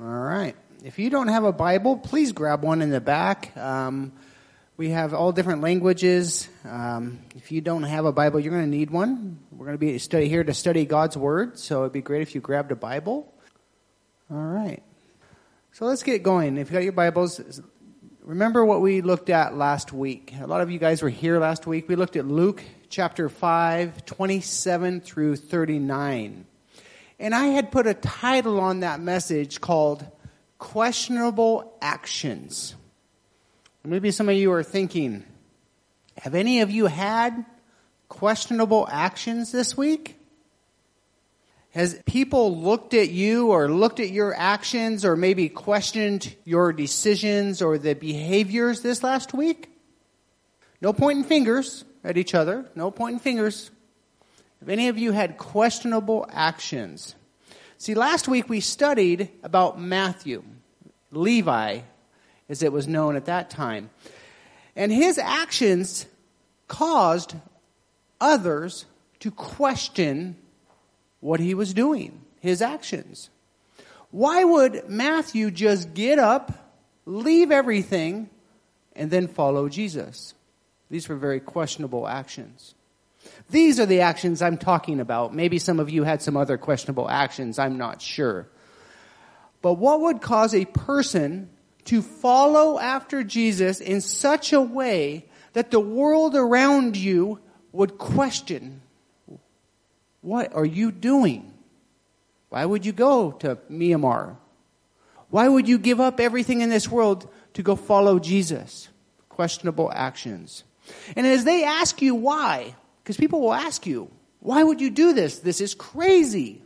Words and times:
All 0.00 0.06
right. 0.06 0.54
If 0.84 1.00
you 1.00 1.10
don't 1.10 1.26
have 1.26 1.42
a 1.42 1.52
Bible, 1.52 1.96
please 1.96 2.30
grab 2.30 2.62
one 2.62 2.82
in 2.82 2.90
the 2.90 3.00
back. 3.00 3.56
Um, 3.56 4.12
we 4.76 4.90
have 4.90 5.12
all 5.12 5.32
different 5.32 5.60
languages. 5.60 6.48
Um, 6.64 7.18
if 7.34 7.50
you 7.50 7.60
don't 7.60 7.82
have 7.82 8.04
a 8.04 8.12
Bible, 8.12 8.38
you're 8.38 8.52
going 8.52 8.70
to 8.70 8.76
need 8.76 8.90
one. 8.90 9.40
We're 9.50 9.66
going 9.66 9.76
to 9.76 9.84
be 9.84 9.98
study, 9.98 10.28
here 10.28 10.44
to 10.44 10.54
study 10.54 10.86
God's 10.86 11.16
Word, 11.16 11.58
so 11.58 11.80
it'd 11.80 11.92
be 11.92 12.00
great 12.00 12.22
if 12.22 12.36
you 12.36 12.40
grabbed 12.40 12.70
a 12.70 12.76
Bible. 12.76 13.34
All 14.30 14.36
right. 14.36 14.84
So 15.72 15.84
let's 15.86 16.04
get 16.04 16.22
going. 16.22 16.58
If 16.58 16.68
you 16.68 16.74
got 16.74 16.84
your 16.84 16.92
Bibles, 16.92 17.60
remember 18.22 18.64
what 18.64 18.80
we 18.80 19.00
looked 19.00 19.30
at 19.30 19.56
last 19.56 19.92
week. 19.92 20.32
A 20.40 20.46
lot 20.46 20.60
of 20.60 20.70
you 20.70 20.78
guys 20.78 21.02
were 21.02 21.08
here 21.08 21.40
last 21.40 21.66
week. 21.66 21.88
We 21.88 21.96
looked 21.96 22.14
at 22.14 22.24
Luke 22.24 22.62
chapter 22.88 23.28
5, 23.28 24.04
27 24.04 25.00
through 25.00 25.34
39. 25.34 26.46
And 27.18 27.34
I 27.34 27.46
had 27.46 27.72
put 27.72 27.86
a 27.86 27.94
title 27.94 28.60
on 28.60 28.80
that 28.80 29.00
message 29.00 29.60
called 29.60 30.06
Questionable 30.58 31.76
Actions. 31.80 32.74
Maybe 33.84 34.10
some 34.10 34.28
of 34.28 34.34
you 34.36 34.52
are 34.52 34.62
thinking, 34.62 35.24
have 36.18 36.34
any 36.34 36.60
of 36.60 36.70
you 36.70 36.86
had 36.86 37.46
questionable 38.08 38.86
actions 38.90 39.50
this 39.50 39.76
week? 39.76 40.16
Has 41.70 42.00
people 42.06 42.60
looked 42.60 42.92
at 42.92 43.10
you 43.10 43.48
or 43.48 43.70
looked 43.70 44.00
at 44.00 44.10
your 44.10 44.34
actions 44.34 45.04
or 45.04 45.16
maybe 45.16 45.48
questioned 45.48 46.34
your 46.44 46.72
decisions 46.72 47.62
or 47.62 47.78
the 47.78 47.94
behaviors 47.94 48.80
this 48.80 49.02
last 49.02 49.32
week? 49.32 49.70
No 50.80 50.92
pointing 50.92 51.24
fingers 51.24 51.84
at 52.04 52.16
each 52.16 52.34
other. 52.34 52.66
No 52.74 52.90
pointing 52.90 53.20
fingers. 53.20 53.70
Have 54.60 54.68
any 54.68 54.88
of 54.88 54.98
you 54.98 55.12
had 55.12 55.38
questionable 55.38 56.28
actions? 56.32 57.14
See, 57.76 57.94
last 57.94 58.26
week 58.26 58.48
we 58.48 58.60
studied 58.60 59.30
about 59.42 59.80
Matthew, 59.80 60.42
Levi, 61.12 61.80
as 62.48 62.62
it 62.62 62.72
was 62.72 62.88
known 62.88 63.14
at 63.14 63.26
that 63.26 63.50
time. 63.50 63.90
And 64.74 64.90
his 64.90 65.18
actions 65.18 66.06
caused 66.66 67.34
others 68.20 68.86
to 69.20 69.30
question 69.30 70.36
what 71.20 71.40
he 71.40 71.54
was 71.54 71.74
doing, 71.74 72.20
his 72.40 72.62
actions. 72.62 73.30
Why 74.10 74.44
would 74.44 74.88
Matthew 74.88 75.50
just 75.50 75.94
get 75.94 76.18
up, 76.18 76.72
leave 77.04 77.50
everything, 77.50 78.30
and 78.96 79.10
then 79.10 79.28
follow 79.28 79.68
Jesus? 79.68 80.34
These 80.90 81.08
were 81.08 81.16
very 81.16 81.40
questionable 81.40 82.08
actions. 82.08 82.74
These 83.50 83.80
are 83.80 83.86
the 83.86 84.00
actions 84.00 84.42
I'm 84.42 84.58
talking 84.58 85.00
about. 85.00 85.34
Maybe 85.34 85.58
some 85.58 85.80
of 85.80 85.90
you 85.90 86.04
had 86.04 86.22
some 86.22 86.36
other 86.36 86.58
questionable 86.58 87.08
actions. 87.08 87.58
I'm 87.58 87.78
not 87.78 88.02
sure. 88.02 88.48
But 89.62 89.74
what 89.74 90.00
would 90.00 90.20
cause 90.20 90.54
a 90.54 90.64
person 90.66 91.48
to 91.86 92.02
follow 92.02 92.78
after 92.78 93.24
Jesus 93.24 93.80
in 93.80 94.00
such 94.00 94.52
a 94.52 94.60
way 94.60 95.24
that 95.54 95.70
the 95.70 95.80
world 95.80 96.36
around 96.36 96.96
you 96.96 97.40
would 97.72 97.98
question, 97.98 98.82
what 100.20 100.54
are 100.54 100.66
you 100.66 100.92
doing? 100.92 101.52
Why 102.50 102.64
would 102.64 102.84
you 102.84 102.92
go 102.92 103.32
to 103.32 103.56
Myanmar? 103.70 104.36
Why 105.30 105.48
would 105.48 105.68
you 105.68 105.78
give 105.78 106.00
up 106.00 106.20
everything 106.20 106.60
in 106.60 106.70
this 106.70 106.88
world 106.88 107.28
to 107.54 107.62
go 107.62 107.76
follow 107.76 108.18
Jesus? 108.18 108.88
Questionable 109.28 109.90
actions. 109.94 110.64
And 111.16 111.26
as 111.26 111.44
they 111.44 111.64
ask 111.64 112.00
you 112.00 112.14
why, 112.14 112.74
because 113.08 113.16
people 113.16 113.40
will 113.40 113.54
ask 113.54 113.86
you, 113.86 114.10
why 114.40 114.62
would 114.62 114.82
you 114.82 114.90
do 114.90 115.14
this? 115.14 115.38
This 115.38 115.62
is 115.62 115.74
crazy. 115.74 116.60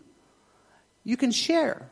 You 1.04 1.16
can 1.16 1.30
share. 1.30 1.88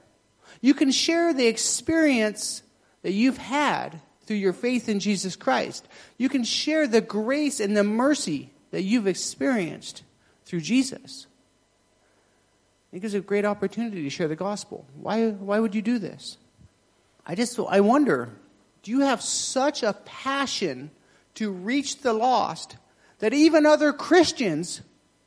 You 0.60 0.74
can 0.74 0.90
share 0.90 1.32
the 1.32 1.46
experience 1.46 2.64
that 3.02 3.12
you've 3.12 3.38
had 3.38 4.00
through 4.22 4.38
your 4.38 4.52
faith 4.52 4.88
in 4.88 4.98
Jesus 4.98 5.36
Christ. 5.36 5.86
You 6.18 6.28
can 6.28 6.42
share 6.42 6.88
the 6.88 7.00
grace 7.00 7.60
and 7.60 7.76
the 7.76 7.84
mercy 7.84 8.50
that 8.72 8.82
you've 8.82 9.06
experienced 9.06 10.02
through 10.44 10.62
Jesus. 10.62 11.28
It 12.90 12.98
gives 12.98 13.14
a 13.14 13.20
great 13.20 13.44
opportunity 13.44 14.02
to 14.02 14.10
share 14.10 14.26
the 14.26 14.34
gospel. 14.34 14.84
Why, 14.96 15.28
why 15.28 15.60
would 15.60 15.76
you 15.76 15.82
do 15.82 16.00
this? 16.00 16.38
I 17.24 17.36
just, 17.36 17.56
I 17.68 17.82
wonder, 17.82 18.30
do 18.82 18.90
you 18.90 19.02
have 19.02 19.22
such 19.22 19.84
a 19.84 19.92
passion 19.92 20.90
to 21.36 21.52
reach 21.52 22.00
the 22.00 22.12
lost 22.12 22.78
that 23.20 23.32
even 23.32 23.66
other 23.66 23.92
Christians 23.92 24.82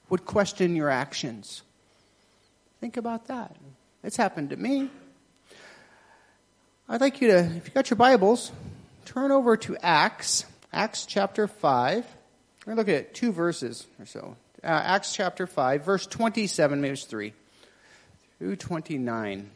would 0.10 0.26
question 0.26 0.76
your 0.76 0.90
actions. 0.90 1.62
Think 2.82 2.98
about 2.98 3.28
that. 3.28 3.56
It's 4.04 4.18
happened 4.18 4.50
to 4.50 4.58
me. 4.58 4.90
I'd 6.90 7.02
like 7.02 7.22
you 7.22 7.30
to, 7.30 7.40
if 7.40 7.68
you 7.68 7.74
got 7.74 7.90
your 7.90 7.98
Bibles, 7.98 8.52
turn 9.06 9.32
over 9.32 9.56
to 9.58 9.78
Acts, 9.78 10.46
Acts 10.74 11.06
chapter 11.06 11.48
5. 11.48 12.06
We're 12.66 12.76
going 12.76 12.86
to 12.86 12.92
look 12.92 13.02
at 13.02 13.14
two 13.14 13.32
verses 13.32 13.88
or 14.00 14.06
so. 14.06 14.36
Uh, 14.64 14.68
Acts 14.68 15.14
chapter 15.14 15.48
5, 15.48 15.86
verse 15.86 16.06
27, 16.08 16.82
maybe 16.82 16.94
it's 16.94 17.06
3, 17.06 17.34
through 18.40 18.56
29. 18.56 19.50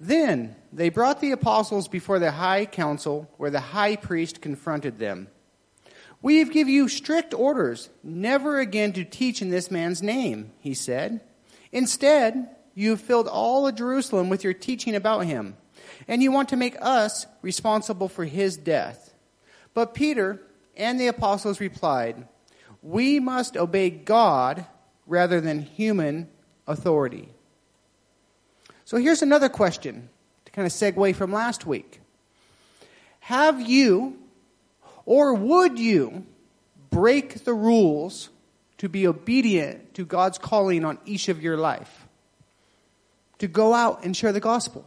Then 0.00 0.56
they 0.72 0.88
brought 0.88 1.20
the 1.20 1.30
apostles 1.30 1.88
before 1.88 2.18
the 2.18 2.32
high 2.32 2.66
council, 2.66 3.30
where 3.36 3.50
the 3.50 3.60
high 3.60 3.96
priest 3.96 4.40
confronted 4.40 4.98
them. 4.98 5.28
We 6.22 6.38
have 6.38 6.52
given 6.52 6.72
you 6.72 6.88
strict 6.88 7.34
orders 7.34 7.90
never 8.04 8.60
again 8.60 8.92
to 8.92 9.04
teach 9.04 9.42
in 9.42 9.50
this 9.50 9.70
man's 9.70 10.02
name, 10.02 10.52
he 10.60 10.72
said. 10.72 11.20
Instead, 11.72 12.48
you 12.74 12.90
have 12.90 13.00
filled 13.00 13.26
all 13.26 13.66
of 13.66 13.74
Jerusalem 13.74 14.28
with 14.28 14.44
your 14.44 14.54
teaching 14.54 14.94
about 14.94 15.26
him, 15.26 15.56
and 16.06 16.22
you 16.22 16.30
want 16.30 16.48
to 16.50 16.56
make 16.56 16.76
us 16.80 17.26
responsible 17.42 18.08
for 18.08 18.24
his 18.24 18.56
death. 18.56 19.12
But 19.74 19.94
Peter 19.94 20.40
and 20.76 21.00
the 21.00 21.08
apostles 21.08 21.60
replied, 21.60 22.28
We 22.82 23.18
must 23.18 23.56
obey 23.56 23.90
God 23.90 24.64
rather 25.06 25.40
than 25.40 25.60
human 25.60 26.28
authority. 26.68 27.28
So 28.84 28.96
here's 28.96 29.22
another 29.22 29.48
question 29.48 30.08
to 30.44 30.52
kind 30.52 30.66
of 30.66 30.72
segue 30.72 31.16
from 31.16 31.32
last 31.32 31.66
week. 31.66 32.00
Have 33.20 33.60
you 33.60 34.18
or 35.04 35.34
would 35.34 35.78
you 35.78 36.26
break 36.90 37.44
the 37.44 37.54
rules 37.54 38.30
to 38.78 38.88
be 38.88 39.06
obedient 39.06 39.94
to 39.94 40.04
God's 40.04 40.38
calling 40.38 40.84
on 40.84 40.98
each 41.04 41.28
of 41.28 41.42
your 41.42 41.56
life? 41.56 42.06
To 43.38 43.48
go 43.48 43.74
out 43.74 44.04
and 44.04 44.16
share 44.16 44.32
the 44.32 44.40
gospel? 44.40 44.84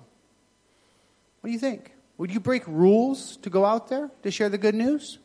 What 1.41 1.47
do 1.49 1.53
you 1.53 1.59
think? 1.59 1.91
Would 2.17 2.33
you 2.33 2.39
break 2.39 2.65
rules 2.67 3.37
to 3.37 3.49
go 3.49 3.65
out 3.65 3.89
there 3.89 4.09
to 4.23 4.31
share 4.31 4.49
the 4.49 4.57
good 4.57 4.75
news? 4.75 5.19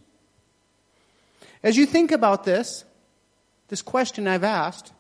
As 1.63 1.77
you 1.77 1.87
think 1.87 2.11
about 2.11 2.45
this, 2.45 2.85
this 3.69 3.83
question 3.83 4.27
I've 4.27 4.45
asked, 4.45 4.93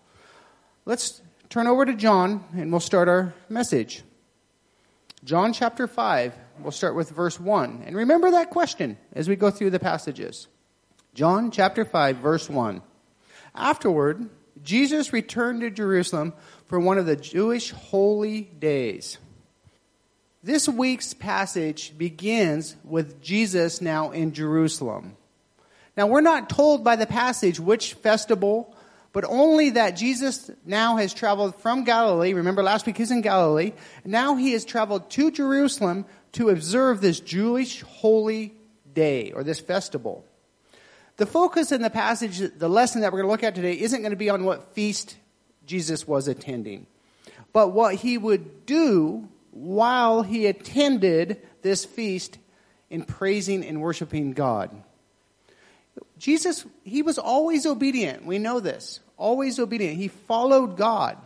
let's 0.84 1.20
turn 1.48 1.66
over 1.66 1.84
to 1.84 1.94
John 1.94 2.44
and 2.54 2.70
we'll 2.70 2.80
start 2.80 3.08
our 3.08 3.34
message. 3.48 4.02
John 5.24 5.52
chapter 5.52 5.86
5, 5.86 6.34
we'll 6.62 6.72
start 6.72 6.94
with 6.94 7.10
verse 7.10 7.38
1. 7.38 7.84
And 7.86 7.96
remember 7.96 8.30
that 8.32 8.50
question 8.50 8.98
as 9.12 9.28
we 9.28 9.36
go 9.36 9.50
through 9.50 9.70
the 9.70 9.78
passages. 9.78 10.48
John 11.14 11.50
chapter 11.50 11.84
5, 11.84 12.16
verse 12.18 12.48
1. 12.48 12.82
Afterward, 13.54 14.28
Jesus 14.62 15.12
returned 15.12 15.62
to 15.62 15.70
Jerusalem 15.70 16.32
for 16.66 16.78
one 16.78 16.98
of 16.98 17.06
the 17.06 17.16
Jewish 17.16 17.70
holy 17.70 18.42
days. 18.42 19.18
This 20.42 20.68
week's 20.68 21.12
passage 21.12 21.96
begins 21.98 22.76
with 22.84 23.20
Jesus 23.20 23.80
now 23.80 24.10
in 24.10 24.32
Jerusalem. 24.32 25.16
Now, 25.96 26.06
we're 26.06 26.20
not 26.20 26.48
told 26.48 26.84
by 26.84 26.96
the 26.96 27.06
passage 27.06 27.60
which 27.60 27.94
festival 27.94 28.74
but 29.12 29.24
only 29.24 29.70
that 29.70 29.96
Jesus 29.96 30.50
now 30.64 30.96
has 30.96 31.12
traveled 31.12 31.56
from 31.56 31.84
Galilee. 31.84 32.32
Remember 32.32 32.62
last 32.62 32.86
week 32.86 32.96
he's 32.96 33.10
in 33.10 33.22
Galilee. 33.22 33.72
Now 34.04 34.36
he 34.36 34.52
has 34.52 34.64
traveled 34.64 35.10
to 35.10 35.30
Jerusalem 35.30 36.06
to 36.32 36.48
observe 36.48 37.00
this 37.00 37.20
Jewish 37.20 37.82
holy 37.82 38.54
day 38.94 39.32
or 39.32 39.44
this 39.44 39.60
festival. 39.60 40.24
The 41.16 41.26
focus 41.26 41.72
in 41.72 41.82
the 41.82 41.90
passage, 41.90 42.38
the 42.38 42.68
lesson 42.68 43.02
that 43.02 43.12
we're 43.12 43.18
going 43.22 43.28
to 43.28 43.32
look 43.32 43.44
at 43.44 43.54
today 43.54 43.78
isn't 43.78 44.00
going 44.00 44.12
to 44.12 44.16
be 44.16 44.30
on 44.30 44.44
what 44.44 44.74
feast 44.74 45.16
Jesus 45.66 46.06
was 46.06 46.28
attending, 46.28 46.86
but 47.52 47.68
what 47.68 47.94
he 47.96 48.16
would 48.16 48.64
do 48.66 49.28
while 49.50 50.22
he 50.22 50.46
attended 50.46 51.40
this 51.62 51.84
feast 51.84 52.38
in 52.88 53.04
praising 53.04 53.64
and 53.64 53.80
worshiping 53.80 54.32
God. 54.32 54.70
Jesus, 56.18 56.64
he 56.84 57.02
was 57.02 57.18
always 57.18 57.66
obedient. 57.66 58.24
We 58.24 58.38
know 58.38 58.60
this. 58.60 59.00
Always 59.16 59.58
obedient. 59.58 59.96
He 59.96 60.08
followed 60.08 60.76
God. 60.76 61.18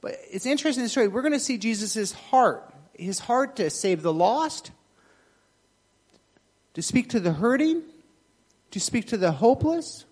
But 0.00 0.16
it's 0.30 0.46
interesting 0.46 0.80
in 0.82 0.86
the 0.86 0.90
story. 0.90 1.08
We're 1.08 1.22
going 1.22 1.32
to 1.32 1.40
see 1.40 1.58
Jesus' 1.58 2.12
heart. 2.12 2.73
His 2.96 3.18
heart 3.18 3.56
to 3.56 3.70
save 3.70 4.02
the 4.02 4.12
lost, 4.12 4.70
to 6.74 6.82
speak 6.82 7.10
to 7.10 7.20
the 7.20 7.32
hurting, 7.32 7.82
to 8.70 8.80
speak 8.80 9.08
to 9.08 9.16
the 9.16 9.32
hopeless. 9.32 10.04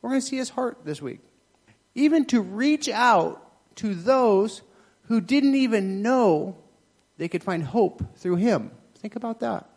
We're 0.00 0.10
going 0.10 0.20
to 0.20 0.26
see 0.26 0.36
his 0.36 0.50
heart 0.50 0.78
this 0.84 1.02
week. 1.02 1.20
Even 1.94 2.24
to 2.26 2.40
reach 2.40 2.88
out 2.88 3.42
to 3.76 3.94
those 3.94 4.62
who 5.08 5.20
didn't 5.20 5.54
even 5.54 6.02
know 6.02 6.56
they 7.18 7.28
could 7.28 7.42
find 7.42 7.62
hope 7.62 8.02
through 8.16 8.36
him. 8.36 8.70
Think 8.98 9.16
about 9.16 9.40
that. 9.40 9.68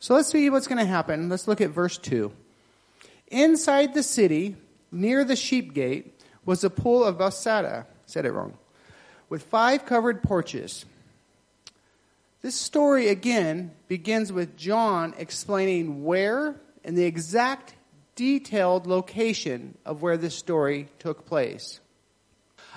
So 0.00 0.14
let's 0.14 0.28
see 0.28 0.48
what's 0.50 0.68
going 0.68 0.78
to 0.78 0.84
happen. 0.84 1.28
Let's 1.28 1.48
look 1.48 1.60
at 1.60 1.70
verse 1.70 1.98
2. 1.98 2.32
Inside 3.28 3.94
the 3.94 4.02
city, 4.02 4.56
near 4.92 5.24
the 5.24 5.36
sheep 5.36 5.74
gate, 5.74 6.14
was 6.44 6.64
a 6.64 6.70
pool 6.70 7.04
of 7.04 7.18
Bethsaida. 7.18 7.86
Said 8.06 8.24
it 8.24 8.32
wrong. 8.32 8.56
With 9.28 9.42
five 9.42 9.84
covered 9.84 10.22
porches. 10.22 10.84
This 12.40 12.54
story 12.54 13.08
again 13.08 13.72
begins 13.88 14.32
with 14.32 14.56
John 14.56 15.14
explaining 15.18 16.04
where 16.04 16.60
and 16.84 16.96
the 16.96 17.04
exact 17.04 17.74
detailed 18.14 18.86
location 18.86 19.76
of 19.84 20.02
where 20.02 20.16
this 20.16 20.36
story 20.36 20.88
took 21.00 21.26
place. 21.26 21.80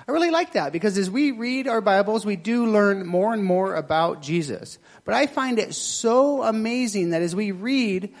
I 0.08 0.10
really 0.10 0.30
like 0.30 0.54
that 0.54 0.72
because 0.72 0.98
as 0.98 1.08
we 1.08 1.30
read 1.30 1.68
our 1.68 1.80
Bibles, 1.80 2.26
we 2.26 2.34
do 2.34 2.66
learn 2.66 3.06
more 3.06 3.32
and 3.32 3.44
more 3.44 3.76
about 3.76 4.20
Jesus. 4.20 4.78
But 5.04 5.14
I 5.14 5.26
find 5.26 5.60
it 5.60 5.74
so 5.74 6.42
amazing 6.42 7.10
that 7.10 7.22
as 7.22 7.36
we 7.36 7.52
read, 7.52 8.12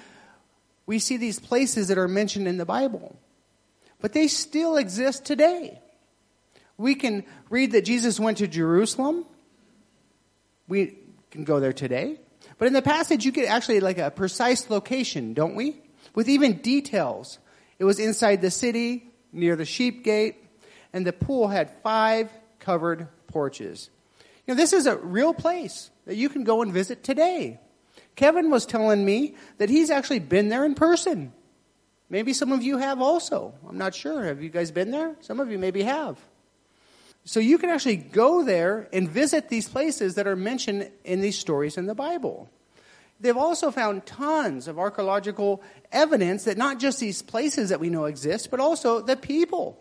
we 0.86 1.00
see 1.00 1.16
these 1.16 1.40
places 1.40 1.88
that 1.88 1.98
are 1.98 2.06
mentioned 2.06 2.46
in 2.46 2.56
the 2.56 2.64
Bible. 2.64 3.16
But 4.00 4.12
they 4.12 4.28
still 4.28 4.76
exist 4.76 5.24
today. 5.24 5.80
We 6.76 6.94
can 6.94 7.24
read 7.50 7.72
that 7.72 7.84
Jesus 7.84 8.20
went 8.20 8.38
to 8.38 8.46
Jerusalem. 8.46 9.24
We 10.68 10.98
can 11.32 11.44
go 11.44 11.58
there 11.58 11.72
today. 11.72 12.20
But 12.58 12.68
in 12.68 12.74
the 12.74 12.82
passage, 12.82 13.24
you 13.24 13.32
get 13.32 13.48
actually 13.48 13.80
like 13.80 13.98
a 13.98 14.10
precise 14.10 14.70
location, 14.70 15.34
don't 15.34 15.56
we? 15.56 15.76
With 16.14 16.28
even 16.28 16.58
details. 16.58 17.38
It 17.78 17.84
was 17.84 17.98
inside 17.98 18.42
the 18.42 18.50
city, 18.50 19.10
near 19.32 19.56
the 19.56 19.64
sheep 19.64 20.04
gate, 20.04 20.36
and 20.92 21.04
the 21.04 21.12
pool 21.12 21.48
had 21.48 21.70
five 21.82 22.30
covered 22.60 23.08
porches. 23.26 23.90
You 24.46 24.54
know, 24.54 24.56
this 24.56 24.72
is 24.72 24.86
a 24.86 24.96
real 24.96 25.32
place 25.32 25.90
that 26.06 26.16
you 26.16 26.28
can 26.28 26.44
go 26.44 26.62
and 26.62 26.72
visit 26.72 27.02
today. 27.02 27.58
Kevin 28.14 28.50
was 28.50 28.66
telling 28.66 29.04
me 29.04 29.34
that 29.56 29.70
he's 29.70 29.90
actually 29.90 30.18
been 30.18 30.48
there 30.48 30.64
in 30.64 30.74
person. 30.74 31.32
Maybe 32.10 32.34
some 32.34 32.52
of 32.52 32.62
you 32.62 32.76
have 32.76 33.00
also. 33.00 33.54
I'm 33.66 33.78
not 33.78 33.94
sure. 33.94 34.24
Have 34.24 34.42
you 34.42 34.50
guys 34.50 34.70
been 34.70 34.90
there? 34.90 35.16
Some 35.20 35.40
of 35.40 35.50
you 35.50 35.58
maybe 35.58 35.82
have. 35.82 36.18
So 37.24 37.38
you 37.38 37.58
can 37.58 37.70
actually 37.70 37.96
go 37.96 38.42
there 38.42 38.88
and 38.92 39.08
visit 39.08 39.48
these 39.48 39.68
places 39.68 40.16
that 40.16 40.26
are 40.26 40.36
mentioned 40.36 40.90
in 41.04 41.20
these 41.20 41.38
stories 41.38 41.76
in 41.76 41.86
the 41.86 41.94
Bible. 41.94 42.50
They've 43.20 43.36
also 43.36 43.70
found 43.70 44.04
tons 44.04 44.66
of 44.66 44.80
archaeological 44.80 45.62
evidence 45.92 46.44
that 46.44 46.58
not 46.58 46.80
just 46.80 46.98
these 46.98 47.22
places 47.22 47.68
that 47.68 47.78
we 47.78 47.88
know 47.88 48.06
exist, 48.06 48.50
but 48.50 48.58
also 48.58 49.00
the 49.00 49.16
people. 49.16 49.78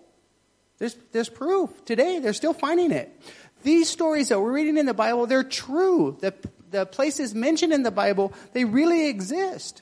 There's, 0.77 0.95
there's 1.11 1.29
proof. 1.29 1.83
Today, 1.85 2.19
they're 2.19 2.33
still 2.33 2.53
finding 2.53 2.91
it. 2.91 3.19
These 3.63 3.89
stories 3.89 4.29
that 4.29 4.39
we're 4.39 4.51
reading 4.51 4.77
in 4.77 4.85
the 4.85 4.93
Bible, 4.93 5.25
they're 5.25 5.43
true. 5.43 6.17
The, 6.21 6.35
the 6.69 6.85
places 6.85 7.33
mentioned 7.33 7.73
in 7.73 7.81
the 7.81 7.91
Bible, 7.91 8.33
they 8.53 8.65
really 8.65 9.07
exist. 9.07 9.81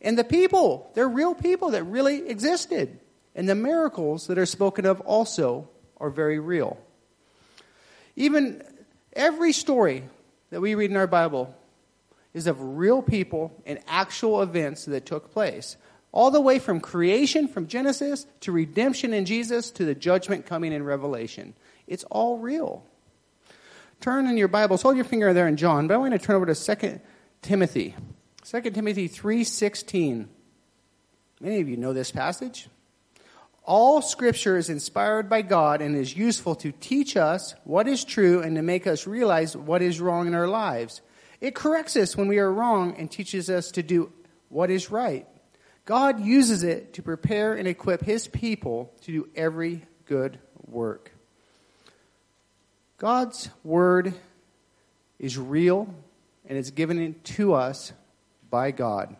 And 0.00 0.18
the 0.18 0.24
people, 0.24 0.90
they're 0.94 1.08
real 1.08 1.34
people 1.34 1.70
that 1.70 1.84
really 1.84 2.28
existed. 2.28 2.98
And 3.34 3.46
the 3.46 3.54
miracles 3.54 4.26
that 4.28 4.38
are 4.38 4.46
spoken 4.46 4.86
of 4.86 5.00
also 5.02 5.68
are 5.98 6.10
very 6.10 6.38
real. 6.38 6.78
Even 8.16 8.62
every 9.12 9.52
story 9.52 10.04
that 10.50 10.60
we 10.60 10.74
read 10.74 10.90
in 10.90 10.96
our 10.96 11.06
Bible 11.06 11.54
is 12.32 12.46
of 12.46 12.60
real 12.60 13.02
people 13.02 13.52
and 13.64 13.78
actual 13.86 14.42
events 14.42 14.84
that 14.84 15.06
took 15.06 15.32
place. 15.32 15.76
All 16.12 16.30
the 16.30 16.40
way 16.40 16.58
from 16.58 16.80
creation, 16.80 17.48
from 17.48 17.66
Genesis, 17.66 18.26
to 18.40 18.52
redemption 18.52 19.12
in 19.12 19.24
Jesus, 19.24 19.70
to 19.72 19.84
the 19.84 19.94
judgment 19.94 20.46
coming 20.46 20.72
in 20.72 20.84
Revelation. 20.84 21.54
It's 21.86 22.04
all 22.04 22.38
real. 22.38 22.84
Turn 24.00 24.26
in 24.26 24.36
your 24.36 24.48
Bibles, 24.48 24.82
hold 24.82 24.96
your 24.96 25.04
finger 25.04 25.32
there 25.32 25.48
in 25.48 25.56
John, 25.56 25.88
but 25.88 25.94
I 25.94 25.96
want 25.96 26.12
to 26.12 26.18
turn 26.18 26.36
over 26.36 26.52
to 26.52 26.76
2 26.76 27.00
Timothy. 27.42 27.96
2 28.44 28.60
Timothy 28.70 29.08
3.16. 29.08 30.26
Many 31.40 31.60
of 31.60 31.68
you 31.68 31.76
know 31.76 31.92
this 31.92 32.10
passage. 32.10 32.68
All 33.66 34.02
scripture 34.02 34.58
is 34.58 34.68
inspired 34.68 35.30
by 35.30 35.40
God 35.40 35.80
and 35.80 35.96
is 35.96 36.14
useful 36.14 36.54
to 36.56 36.72
teach 36.72 37.16
us 37.16 37.54
what 37.64 37.88
is 37.88 38.04
true 38.04 38.42
and 38.42 38.56
to 38.56 38.62
make 38.62 38.86
us 38.86 39.06
realize 39.06 39.56
what 39.56 39.80
is 39.80 40.02
wrong 40.02 40.26
in 40.26 40.34
our 40.34 40.46
lives. 40.46 41.00
It 41.40 41.54
corrects 41.54 41.96
us 41.96 42.14
when 42.14 42.28
we 42.28 42.38
are 42.38 42.52
wrong 42.52 42.94
and 42.98 43.10
teaches 43.10 43.48
us 43.48 43.70
to 43.72 43.82
do 43.82 44.12
what 44.50 44.70
is 44.70 44.90
right. 44.90 45.26
God 45.86 46.20
uses 46.20 46.62
it 46.62 46.94
to 46.94 47.02
prepare 47.02 47.54
and 47.54 47.66
equip 47.66 48.02
his 48.02 48.28
people 48.28 48.92
to 49.02 49.12
do 49.12 49.28
every 49.34 49.82
good 50.04 50.38
work. 50.66 51.10
God's 52.98 53.48
word 53.62 54.14
is 55.18 55.38
real 55.38 55.92
and 56.46 56.58
it's 56.58 56.70
given 56.70 57.14
to 57.24 57.54
us 57.54 57.92
by 58.50 58.70
God. 58.70 59.16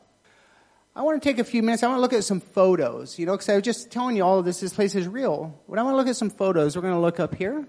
I 0.97 1.03
want 1.03 1.21
to 1.21 1.29
take 1.29 1.41
a 1.41 1.45
few 1.45 1.61
minutes. 1.63 1.83
I 1.83 1.89
want 1.89 1.99
to 1.99 2.03
look 2.03 2.13
at 2.13 2.23
some 2.23 2.41
photos, 2.41 3.19
you 3.19 3.27
know, 3.27 3.33
because 3.33 3.49
I 3.49 3.55
was 3.55 3.65
just 3.65 3.91
telling 3.91 4.17
you 4.17 4.25
all 4.25 4.39
of 4.39 4.45
this. 4.45 4.61
This 4.61 4.73
place 4.73 4.95
is 4.95 5.09
real. 5.09 5.61
But 5.69 5.81
I 5.81 5.83
want 5.83 5.95
to 5.95 5.97
look 5.97 6.07
at 6.07 6.15
some 6.15 6.31
photos. 6.31 6.77
We're 6.77 6.83
going 6.83 6.95
to 6.95 7.01
look 7.01 7.19
up 7.19 7.35
here. 7.35 7.67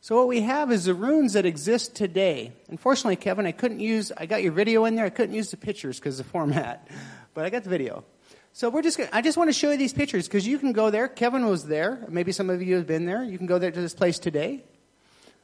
So 0.00 0.16
what 0.16 0.28
we 0.28 0.40
have 0.40 0.72
is 0.72 0.84
the 0.84 0.94
ruins 0.94 1.34
that 1.34 1.44
exist 1.44 1.94
today. 1.94 2.52
Unfortunately, 2.68 3.16
Kevin, 3.16 3.44
I 3.44 3.52
couldn't 3.52 3.80
use. 3.80 4.12
I 4.16 4.24
got 4.24 4.42
your 4.42 4.52
video 4.52 4.86
in 4.86 4.94
there. 4.94 5.04
I 5.04 5.10
couldn't 5.10 5.34
use 5.34 5.50
the 5.50 5.58
pictures 5.58 5.98
because 5.98 6.18
of 6.18 6.24
the 6.24 6.30
format, 6.30 6.88
but 7.34 7.44
I 7.44 7.50
got 7.50 7.64
the 7.64 7.70
video. 7.70 8.04
So 8.52 8.70
we're 8.70 8.82
just. 8.82 8.96
Gonna, 8.96 9.10
I 9.12 9.20
just 9.20 9.36
want 9.36 9.48
to 9.48 9.52
show 9.52 9.70
you 9.70 9.76
these 9.76 9.92
pictures 9.92 10.26
because 10.26 10.46
you 10.46 10.58
can 10.58 10.72
go 10.72 10.88
there. 10.88 11.08
Kevin 11.08 11.46
was 11.46 11.66
there. 11.66 12.06
Maybe 12.08 12.32
some 12.32 12.48
of 12.48 12.62
you 12.62 12.76
have 12.76 12.86
been 12.86 13.04
there. 13.04 13.22
You 13.24 13.36
can 13.36 13.46
go 13.46 13.58
there 13.58 13.70
to 13.70 13.80
this 13.80 13.94
place 13.94 14.18
today. 14.18 14.64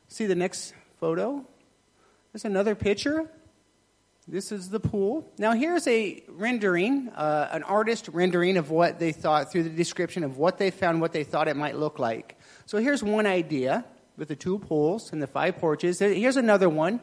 See 0.08 0.26
the 0.26 0.34
next 0.34 0.72
photo. 1.00 1.44
There's 2.32 2.46
another 2.46 2.74
picture. 2.74 3.28
This 4.28 4.52
is 4.52 4.70
the 4.70 4.78
pool. 4.78 5.28
Now, 5.36 5.52
here's 5.52 5.86
a 5.88 6.22
rendering, 6.28 7.08
uh, 7.08 7.48
an 7.50 7.64
artist 7.64 8.08
rendering 8.08 8.56
of 8.56 8.70
what 8.70 9.00
they 9.00 9.10
thought 9.10 9.50
through 9.50 9.64
the 9.64 9.70
description 9.70 10.22
of 10.22 10.38
what 10.38 10.58
they 10.58 10.70
found, 10.70 11.00
what 11.00 11.12
they 11.12 11.24
thought 11.24 11.48
it 11.48 11.56
might 11.56 11.76
look 11.76 11.98
like. 11.98 12.38
So, 12.66 12.78
here's 12.78 13.02
one 13.02 13.26
idea 13.26 13.84
with 14.16 14.28
the 14.28 14.36
two 14.36 14.60
pools 14.60 15.12
and 15.12 15.20
the 15.20 15.26
five 15.26 15.58
porches. 15.58 15.98
Here's 15.98 16.36
another 16.36 16.68
one, 16.68 17.00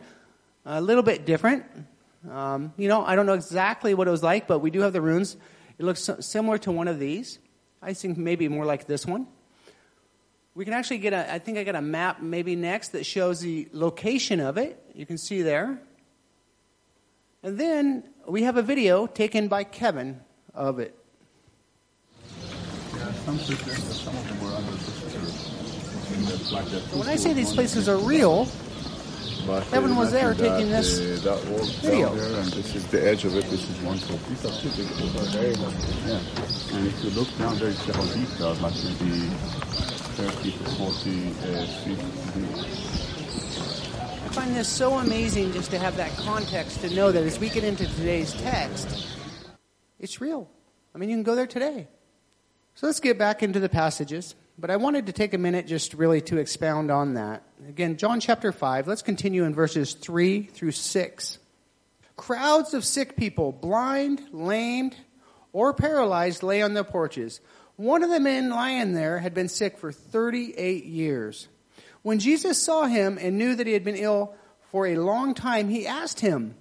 a 0.65 0.79
little 0.79 1.03
bit 1.03 1.25
different. 1.25 1.65
Um, 2.29 2.73
you 2.77 2.87
know, 2.87 3.03
I 3.03 3.15
don't 3.15 3.25
know 3.25 3.33
exactly 3.33 3.93
what 3.93 4.07
it 4.07 4.11
was 4.11 4.23
like, 4.23 4.47
but 4.47 4.59
we 4.59 4.71
do 4.71 4.79
have 4.81 4.93
the 4.93 5.01
runes. 5.01 5.35
It 5.77 5.83
looks 5.83 6.09
similar 6.21 6.57
to 6.59 6.71
one 6.71 6.87
of 6.87 6.99
these. 6.99 7.39
I 7.81 7.93
think 7.93 8.17
maybe 8.17 8.47
more 8.47 8.65
like 8.65 8.87
this 8.87 9.05
one. 9.05 9.27
We 10.55 10.63
can 10.63 10.73
actually 10.73 10.99
get 10.99 11.11
a, 11.11 11.33
I 11.33 11.39
think 11.39 11.57
I 11.57 11.65
got 11.65 11.75
a 11.75 11.81
map 11.81 12.21
maybe 12.21 12.55
next 12.55 12.89
that 12.89 13.05
shows 13.05 13.41
the 13.41 13.67
location 13.73 14.39
of 14.39 14.57
it. 14.57 14.81
You 14.93 15.05
can 15.05 15.17
see 15.17 15.41
there. 15.41 15.81
And 17.41 17.57
then 17.57 18.03
we 18.27 18.43
have 18.43 18.57
a 18.57 18.61
video 18.61 19.07
taken 19.07 19.47
by 19.47 19.63
Kevin 19.63 20.19
of 20.53 20.79
it. 20.79 20.95
When 26.91 27.07
I 27.07 27.15
say 27.15 27.33
these 27.33 27.53
places 27.53 27.87
are 27.87 27.97
real, 27.97 28.47
but 29.47 29.63
Kevin 29.71 29.95
was 29.95 30.11
there 30.11 30.33
taking 30.33 30.69
this 30.69 31.25
uh, 31.25 31.35
video. 31.81 32.13
There, 32.13 32.41
and 32.41 32.51
this 32.51 32.75
is 32.75 32.85
the 32.87 33.07
edge 33.07 33.23
of 33.23 33.35
it. 33.37 33.45
This 33.45 33.69
is 33.69 33.77
one 33.83 33.97
foot. 33.99 34.19
These 34.27 34.45
are 34.45 34.51
two 34.59 34.69
big 34.75 34.89
Yeah. 36.05 36.77
And 36.77 36.87
if 36.87 37.03
you 37.03 37.09
look 37.11 37.29
down 37.37 37.57
there, 37.57 37.69
you 37.69 37.75
see 37.75 37.91
how 37.93 38.03
deep 38.13 38.39
like 38.61 38.75
maybe 38.83 39.29
30 40.19 40.51
to 40.51 40.63
40 40.75 41.33
uh, 41.39 41.65
feet 41.83 41.99
deep. 42.35 43.08
Find 44.39 44.55
this 44.55 44.69
so 44.69 44.93
amazing 44.99 45.51
just 45.51 45.69
to 45.71 45.77
have 45.77 45.97
that 45.97 46.15
context 46.15 46.79
to 46.79 46.89
know 46.95 47.11
that 47.11 47.23
as 47.23 47.37
we 47.41 47.49
get 47.49 47.65
into 47.65 47.85
today's 47.85 48.31
text, 48.31 49.05
it's 49.99 50.21
real. 50.21 50.49
I 50.95 50.97
mean, 50.97 51.09
you 51.09 51.17
can 51.17 51.23
go 51.23 51.35
there 51.35 51.45
today. 51.45 51.89
So 52.75 52.87
let's 52.87 53.01
get 53.01 53.17
back 53.17 53.43
into 53.43 53.59
the 53.59 53.67
passages. 53.67 54.35
But 54.57 54.71
I 54.71 54.77
wanted 54.77 55.07
to 55.07 55.11
take 55.11 55.33
a 55.33 55.37
minute 55.37 55.67
just 55.67 55.93
really 55.93 56.21
to 56.21 56.37
expound 56.37 56.89
on 56.89 57.15
that. 57.15 57.43
Again, 57.67 57.97
John 57.97 58.21
chapter 58.21 58.53
5, 58.53 58.87
let's 58.87 59.01
continue 59.01 59.43
in 59.43 59.53
verses 59.53 59.93
3 59.93 60.43
through 60.43 60.71
6. 60.71 61.37
Crowds 62.15 62.73
of 62.73 62.85
sick 62.85 63.17
people, 63.17 63.51
blind, 63.51 64.21
lamed, 64.31 64.95
or 65.51 65.73
paralyzed, 65.73 66.43
lay 66.43 66.61
on 66.61 66.75
the 66.75 66.85
porches. 66.85 67.41
One 67.75 68.03
of 68.03 68.09
the 68.09 68.21
men 68.21 68.49
lying 68.49 68.93
there 68.93 69.19
had 69.19 69.33
been 69.33 69.49
sick 69.49 69.77
for 69.77 69.91
38 69.91 70.85
years. 70.85 71.49
When 72.01 72.19
Jesus 72.19 72.61
saw 72.61 72.85
him 72.85 73.17
and 73.19 73.37
knew 73.37 73.55
that 73.55 73.67
he 73.67 73.73
had 73.73 73.83
been 73.83 73.95
ill 73.95 74.33
for 74.71 74.87
a 74.87 74.95
long 74.95 75.33
time, 75.33 75.69
he 75.69 75.85
asked 75.85 76.19
him, 76.19 76.55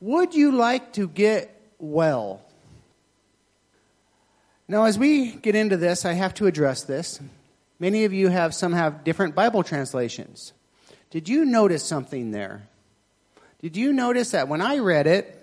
Would 0.00 0.34
you 0.34 0.52
like 0.52 0.92
to 0.94 1.08
get 1.08 1.54
well? 1.78 2.42
Now, 4.68 4.84
as 4.84 4.98
we 4.98 5.32
get 5.32 5.54
into 5.54 5.76
this, 5.76 6.04
I 6.04 6.12
have 6.12 6.34
to 6.34 6.46
address 6.46 6.84
this. 6.84 7.20
Many 7.78 8.04
of 8.04 8.12
you 8.12 8.28
have 8.28 8.54
some 8.54 8.72
have 8.72 9.02
different 9.02 9.34
Bible 9.34 9.62
translations. 9.62 10.52
Did 11.10 11.28
you 11.28 11.44
notice 11.44 11.84
something 11.84 12.32
there? 12.32 12.68
Did 13.60 13.76
you 13.76 13.92
notice 13.92 14.32
that 14.32 14.48
when 14.48 14.60
I 14.60 14.78
read 14.78 15.06
it, 15.06 15.34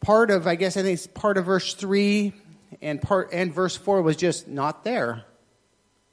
part 0.00 0.30
of 0.30 0.46
I 0.46 0.56
guess 0.56 0.76
I 0.76 0.82
think 0.82 0.94
it's 0.94 1.06
part 1.06 1.38
of 1.38 1.46
verse 1.46 1.74
three 1.74 2.32
and 2.80 3.00
part 3.00 3.30
and 3.32 3.54
verse 3.54 3.76
four 3.76 4.02
was 4.02 4.16
just 4.16 4.48
not 4.48 4.84
there. 4.84 5.24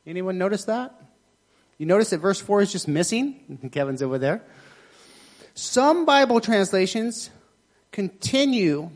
Anyone 0.06 0.38
notice 0.38 0.66
that? 0.66 0.99
You 1.80 1.86
notice 1.86 2.10
that 2.10 2.18
verse 2.18 2.42
4 2.42 2.62
is 2.62 2.72
just 2.72 2.88
missing. 2.88 3.70
Kevin's 3.72 4.04
over 4.04 4.20
there. 4.20 4.44
Some 5.56 6.06
Bible 6.06 6.42
translations 6.42 7.32
continue 7.92 8.92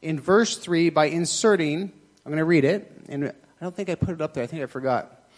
in 0.00 0.18
verse 0.18 0.56
3 0.56 0.90
by 0.90 1.06
inserting, 1.06 1.92
I'm 2.24 2.32
going 2.32 2.38
to 2.38 2.44
read 2.44 2.64
it, 2.64 2.90
and 3.08 3.28
I 3.28 3.32
don't 3.60 3.76
think 3.76 3.90
I 3.90 3.94
put 3.94 4.14
it 4.14 4.22
up 4.22 4.32
there, 4.32 4.42
I 4.42 4.46
think 4.46 4.62
I 4.62 4.66
forgot. 4.66 5.28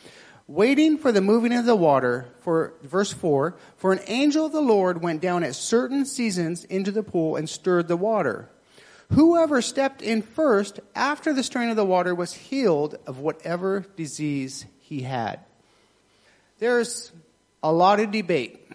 Waiting 0.46 0.96
for 0.96 1.10
the 1.10 1.20
moving 1.20 1.52
of 1.52 1.64
the 1.64 1.74
water, 1.74 2.28
for 2.40 2.74
verse 2.82 3.12
4, 3.12 3.56
for 3.76 3.92
an 3.92 4.00
angel 4.06 4.46
of 4.46 4.52
the 4.52 4.60
Lord 4.60 5.02
went 5.02 5.20
down 5.20 5.42
at 5.42 5.56
certain 5.56 6.06
seasons 6.06 6.64
into 6.64 6.92
the 6.92 7.02
pool 7.02 7.34
and 7.34 7.48
stirred 7.48 7.88
the 7.88 7.96
water. 7.96 8.50
Whoever 9.10 9.62
stepped 9.62 10.00
in 10.00 10.22
first 10.22 10.78
after 10.94 11.32
the 11.32 11.42
strain 11.42 11.70
of 11.70 11.76
the 11.76 11.84
water 11.84 12.14
was 12.14 12.34
healed 12.34 12.96
of 13.06 13.18
whatever 13.18 13.84
disease 13.96 14.66
he 14.78 15.02
had. 15.02 15.40
There's 16.58 17.12
a 17.62 17.73
lot 17.73 18.00
of 18.00 18.11
debate, 18.11 18.70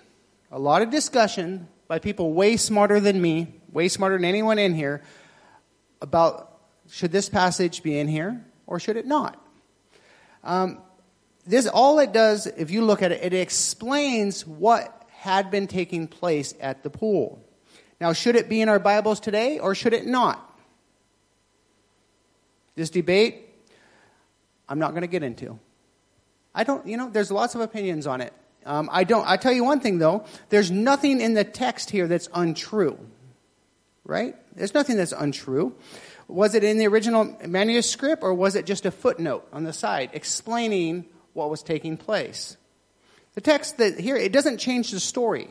a 0.51 0.59
lot 0.59 0.81
of 0.81 0.89
discussion 0.89 1.67
by 1.87 1.99
people 1.99 2.33
way 2.33 2.57
smarter 2.57 2.99
than 2.99 3.21
me, 3.21 3.53
way 3.71 3.87
smarter 3.87 4.15
than 4.15 4.25
anyone 4.25 4.59
in 4.59 4.73
here, 4.73 5.01
about 6.01 6.59
should 6.89 7.11
this 7.11 7.29
passage 7.29 7.83
be 7.83 7.97
in 7.97 8.07
here 8.07 8.43
or 8.67 8.79
should 8.79 8.97
it 8.97 9.05
not? 9.05 9.43
Um, 10.43 10.79
this 11.45 11.67
all 11.67 11.99
it 11.99 12.11
does, 12.11 12.47
if 12.47 12.69
you 12.69 12.83
look 12.83 13.01
at 13.01 13.11
it, 13.11 13.23
it 13.23 13.33
explains 13.33 14.45
what 14.45 15.07
had 15.09 15.49
been 15.49 15.67
taking 15.67 16.07
place 16.07 16.53
at 16.59 16.83
the 16.83 16.89
pool. 16.89 17.43
Now, 17.99 18.13
should 18.13 18.35
it 18.35 18.49
be 18.49 18.61
in 18.61 18.69
our 18.69 18.79
Bibles 18.79 19.19
today 19.19 19.59
or 19.59 19.75
should 19.75 19.93
it 19.93 20.05
not? 20.05 20.45
This 22.75 22.89
debate, 22.89 23.49
I'm 24.69 24.79
not 24.79 24.91
going 24.91 25.01
to 25.01 25.07
get 25.07 25.23
into. 25.23 25.59
I 26.53 26.63
don't, 26.63 26.85
you 26.87 26.97
know, 26.97 27.09
there's 27.09 27.31
lots 27.31 27.55
of 27.55 27.61
opinions 27.61 28.07
on 28.07 28.21
it. 28.21 28.33
Um, 28.65 28.89
I 28.91 29.03
don't, 29.03 29.27
I 29.27 29.37
tell 29.37 29.51
you 29.51 29.63
one 29.63 29.79
thing 29.79 29.99
though, 29.99 30.25
there's 30.49 30.71
nothing 30.71 31.21
in 31.21 31.33
the 31.33 31.43
text 31.43 31.89
here 31.89 32.07
that's 32.07 32.29
untrue. 32.33 32.99
Right? 34.03 34.35
There's 34.55 34.73
nothing 34.73 34.97
that's 34.97 35.11
untrue. 35.11 35.75
Was 36.27 36.55
it 36.55 36.63
in 36.63 36.77
the 36.77 36.87
original 36.87 37.37
manuscript 37.47 38.23
or 38.23 38.33
was 38.33 38.55
it 38.55 38.65
just 38.65 38.85
a 38.85 38.91
footnote 38.91 39.47
on 39.51 39.63
the 39.63 39.73
side 39.73 40.11
explaining 40.13 41.05
what 41.33 41.49
was 41.49 41.63
taking 41.63 41.97
place? 41.97 42.57
The 43.35 43.41
text 43.41 43.77
that 43.77 43.99
here, 43.99 44.15
it 44.15 44.31
doesn't 44.31 44.57
change 44.57 44.91
the 44.91 44.99
story. 44.99 45.49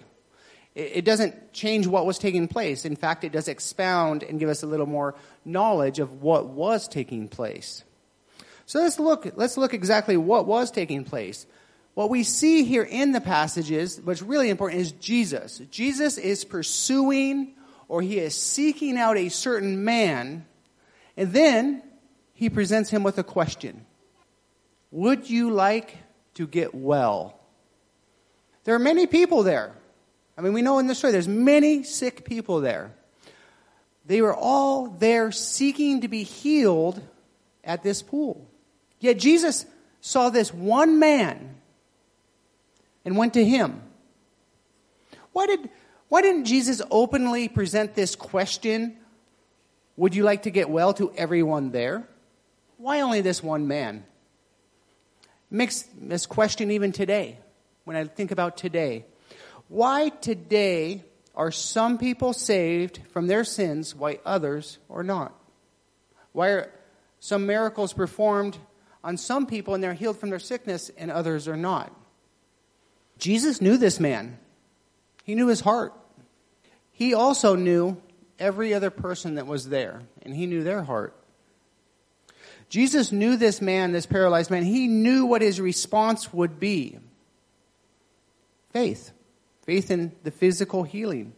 It, 0.74 0.92
it 0.96 1.04
doesn't 1.04 1.52
change 1.52 1.86
what 1.86 2.06
was 2.06 2.18
taking 2.18 2.48
place. 2.48 2.84
In 2.84 2.96
fact, 2.96 3.24
it 3.24 3.32
does 3.32 3.48
expound 3.48 4.22
and 4.22 4.38
give 4.38 4.48
us 4.48 4.62
a 4.62 4.66
little 4.66 4.86
more 4.86 5.14
knowledge 5.44 5.98
of 5.98 6.22
what 6.22 6.46
was 6.46 6.88
taking 6.88 7.28
place. 7.28 7.84
So 8.68 8.80
let's 8.80 8.98
look, 9.00 9.26
let's 9.36 9.56
look 9.56 9.72
exactly 9.72 10.18
what 10.18 10.46
was 10.46 10.70
taking 10.70 11.02
place. 11.02 11.46
What 11.94 12.10
we 12.10 12.22
see 12.22 12.64
here 12.64 12.82
in 12.82 13.12
the 13.12 13.20
passages, 13.20 13.98
what's 14.04 14.20
really 14.20 14.50
important 14.50 14.82
is 14.82 14.92
Jesus. 14.92 15.62
Jesus 15.70 16.18
is 16.18 16.44
pursuing 16.44 17.54
or 17.88 18.02
he 18.02 18.18
is 18.18 18.34
seeking 18.34 18.98
out 18.98 19.16
a 19.16 19.30
certain 19.30 19.86
man 19.86 20.44
and 21.16 21.32
then 21.32 21.82
he 22.34 22.50
presents 22.50 22.90
him 22.90 23.02
with 23.02 23.16
a 23.16 23.24
question 23.24 23.86
Would 24.90 25.30
you 25.30 25.50
like 25.50 25.96
to 26.34 26.46
get 26.46 26.74
well? 26.74 27.40
There 28.64 28.74
are 28.74 28.78
many 28.78 29.06
people 29.06 29.44
there. 29.44 29.72
I 30.36 30.42
mean, 30.42 30.52
we 30.52 30.60
know 30.60 30.78
in 30.78 30.88
the 30.88 30.94
story 30.94 31.14
there's 31.14 31.26
many 31.26 31.84
sick 31.84 32.26
people 32.26 32.60
there. 32.60 32.92
They 34.04 34.20
were 34.20 34.34
all 34.34 34.88
there 34.88 35.32
seeking 35.32 36.02
to 36.02 36.08
be 36.08 36.22
healed 36.22 37.00
at 37.64 37.82
this 37.82 38.02
pool. 38.02 38.46
Yet 39.00 39.18
Jesus 39.18 39.66
saw 40.00 40.30
this 40.30 40.52
one 40.52 40.98
man 40.98 41.56
and 43.04 43.16
went 43.16 43.34
to 43.34 43.44
him. 43.44 43.82
Why 45.32 45.46
did 45.46 45.70
why 46.08 46.22
didn't 46.22 46.46
Jesus 46.46 46.80
openly 46.90 47.48
present 47.48 47.94
this 47.94 48.16
question 48.16 48.96
would 49.98 50.14
you 50.14 50.22
like 50.22 50.44
to 50.44 50.50
get 50.50 50.70
well 50.70 50.94
to 50.94 51.12
everyone 51.16 51.72
there? 51.72 52.06
Why 52.76 53.00
only 53.00 53.20
this 53.20 53.42
one 53.42 53.66
man? 53.66 54.04
Makes 55.50 55.82
this 56.00 56.24
question 56.24 56.70
even 56.70 56.92
today, 56.92 57.36
when 57.82 57.96
I 57.96 58.04
think 58.04 58.30
about 58.30 58.56
today. 58.56 59.06
Why 59.66 60.10
today 60.10 61.02
are 61.34 61.50
some 61.50 61.98
people 61.98 62.32
saved 62.32 63.00
from 63.10 63.26
their 63.26 63.42
sins, 63.42 63.92
while 63.92 64.14
others 64.24 64.78
are 64.88 65.02
not? 65.02 65.34
Why 66.30 66.50
are 66.50 66.72
some 67.18 67.46
miracles 67.46 67.92
performed 67.92 68.56
on 69.02 69.16
some 69.16 69.46
people 69.46 69.74
and 69.74 69.82
they're 69.82 69.94
healed 69.94 70.18
from 70.18 70.30
their 70.30 70.38
sickness 70.38 70.90
and 70.96 71.10
others 71.10 71.48
are 71.48 71.56
not? 71.56 71.92
Jesus 73.18 73.60
knew 73.60 73.76
this 73.76 73.98
man. 73.98 74.38
He 75.24 75.34
knew 75.34 75.48
his 75.48 75.60
heart. 75.60 75.92
He 76.92 77.14
also 77.14 77.54
knew 77.54 78.00
every 78.38 78.74
other 78.74 78.90
person 78.90 79.34
that 79.34 79.46
was 79.46 79.68
there, 79.68 80.02
and 80.22 80.34
he 80.34 80.46
knew 80.46 80.62
their 80.62 80.82
heart. 80.82 81.14
Jesus 82.68 83.12
knew 83.12 83.36
this 83.36 83.60
man, 83.60 83.92
this 83.92 84.06
paralyzed 84.06 84.50
man. 84.50 84.64
He 84.64 84.86
knew 84.86 85.26
what 85.26 85.42
his 85.42 85.60
response 85.60 86.32
would 86.32 86.60
be 86.60 86.98
faith. 88.72 89.12
Faith 89.64 89.90
in 89.90 90.12
the 90.22 90.30
physical 90.30 90.82
healing. 90.82 91.32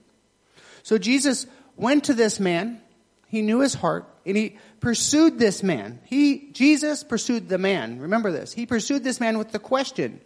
So 0.83 0.99
Jesus 0.99 1.47
went 1.77 2.05
to 2.05 2.15
this 2.15 2.41
man. 2.41 2.81
He 3.29 3.43
knew 3.43 3.61
his 3.61 3.75
heart 3.75 4.09
and 4.27 4.37
he 4.37 4.59
pursued 4.81 5.39
this 5.39 5.63
man. 5.63 6.01
He, 6.05 6.51
Jesus 6.53 7.03
pursued 7.03 7.49
the 7.49 7.59
man. 7.59 8.01
Remember 8.01 8.31
this. 8.31 8.53
He 8.53 8.67
pursued 8.67 9.05
this 9.05 9.21
man 9.21 9.39
with 9.39 9.53
the 9.53 9.59
question, 9.59 10.21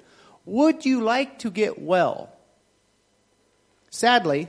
would 0.45 0.85
you 0.85 1.03
like 1.03 1.41
to 1.41 1.51
get 1.51 1.81
well? 1.81 2.31
Sadly, 3.91 4.49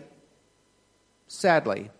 sadly, 1.28 1.92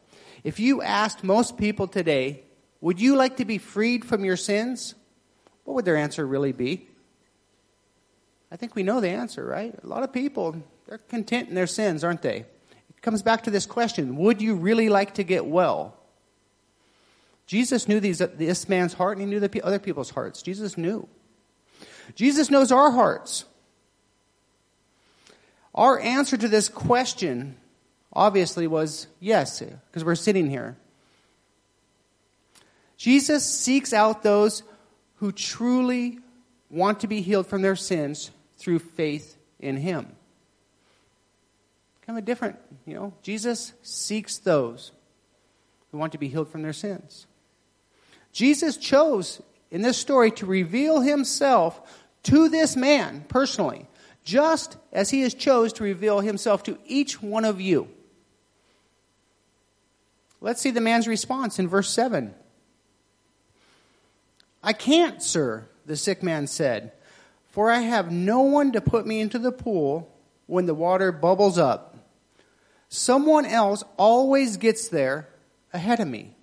if 0.44 0.60
you 0.60 0.82
asked 0.82 1.24
most 1.24 1.58
people 1.58 1.88
today, 1.88 2.44
would 2.82 3.00
you 3.00 3.16
like 3.16 3.38
to 3.38 3.46
be 3.46 3.58
freed 3.58 4.04
from 4.04 4.26
your 4.26 4.38
sins? 4.38 4.96
What 5.64 5.76
would 5.76 5.86
their 5.86 5.98
answer 5.98 6.26
really 6.26 6.52
be? 6.52 6.88
I 8.52 8.58
think 8.58 8.76
we 8.76 8.84
know 8.84 9.02
the 9.02 9.10
answer, 9.10 9.46
right? 9.46 9.76
A 9.84 9.88
lot 9.88 10.04
of 10.04 10.14
people, 10.14 10.56
they're 10.88 10.98
content 10.98 11.50
in 11.50 11.56
their 11.56 11.68
sins, 11.68 12.04
aren't 12.04 12.22
they? 12.22 12.46
It 12.90 13.02
comes 13.02 13.22
back 13.22 13.44
to 13.44 13.52
this 13.52 13.66
question 13.66 14.18
Would 14.18 14.42
you 14.42 14.56
really 14.56 14.90
like 14.90 15.16
to 15.16 15.24
get 15.24 15.46
well? 15.46 15.98
Jesus 17.48 17.88
knew 17.88 18.00
these, 18.00 18.18
this 18.18 18.68
man's 18.68 18.94
heart 18.94 19.18
and 19.18 19.28
he 19.28 19.32
knew 19.32 19.40
the 19.40 19.62
other 19.62 19.80
people's 19.80 20.10
hearts. 20.10 20.42
Jesus 20.42 20.78
knew. 20.78 21.08
Jesus 22.16 22.50
knows 22.50 22.72
our 22.72 22.92
hearts. 22.92 23.46
Our 25.74 26.00
answer 26.00 26.38
to 26.38 26.48
this 26.48 26.70
question 26.70 27.58
obviously 28.14 28.66
was 28.66 29.08
yes, 29.20 29.60
because 29.60 30.04
we're 30.04 30.16
sitting 30.16 30.50
here. 30.50 30.78
Jesus 32.98 33.46
seeks 33.46 33.92
out 33.94 34.24
those 34.24 34.64
who 35.16 35.32
truly 35.32 36.20
want 36.70 37.02
to 37.02 37.08
be 37.08 37.22
healed 37.22 37.48
from 37.48 37.62
their 37.62 37.76
sins 37.76 38.32
through 38.58 38.80
faith 38.80 39.38
in 39.60 39.76
Him. 39.78 40.08
Kind 42.06 42.18
of 42.18 42.26
different, 42.26 42.58
you 42.86 42.94
know. 42.94 43.14
Jesus 43.22 43.74
seeks 43.82 44.38
those 44.38 44.92
who 45.92 45.98
want 45.98 46.14
to 46.14 46.18
be 46.18 46.28
healed 46.28 46.50
from 46.50 46.62
their 46.62 46.74
sins. 46.74 47.28
Jesus 48.36 48.76
chose 48.76 49.42
in 49.72 49.82
this 49.82 49.98
story 49.98 50.30
to 50.32 50.46
reveal 50.46 51.00
Himself 51.00 52.04
to 52.24 52.50
this 52.50 52.76
man 52.76 53.24
personally, 53.30 53.88
just 54.26 54.76
as 54.92 55.10
He 55.10 55.22
has 55.22 55.34
chose 55.34 55.72
to 55.74 55.86
reveal 55.86 56.20
Himself 56.20 56.62
to 56.64 56.78
each 56.86 57.22
one 57.22 57.46
of 57.46 57.62
you. 57.62 57.88
Let's 60.42 60.60
see 60.60 60.72
the 60.72 60.82
man's 60.82 61.08
response 61.08 61.60
in 61.60 61.70
verse 61.70 61.90
7. 61.90 62.36
I 64.62 64.74
can't, 64.74 65.24
sir, 65.24 65.70
the 65.86 65.96
sick 65.96 66.22
man 66.22 66.48
said, 66.48 66.92
for 67.52 67.72
I 67.72 67.80
have 67.80 68.12
no 68.12 68.42
one 68.42 68.74
to 68.74 68.82
put 68.82 69.08
me 69.08 69.22
into 69.22 69.40
the 69.40 69.54
pool 69.54 70.14
when 70.46 70.66
the 70.66 70.76
water 70.76 71.14
bubbles 71.14 71.58
up. 71.58 71.96
Someone 72.90 73.46
else 73.46 73.86
always 73.96 74.58
gets 74.58 74.90
there 74.90 75.30
ahead 75.72 76.02
of 76.02 76.10
me. 76.10 76.35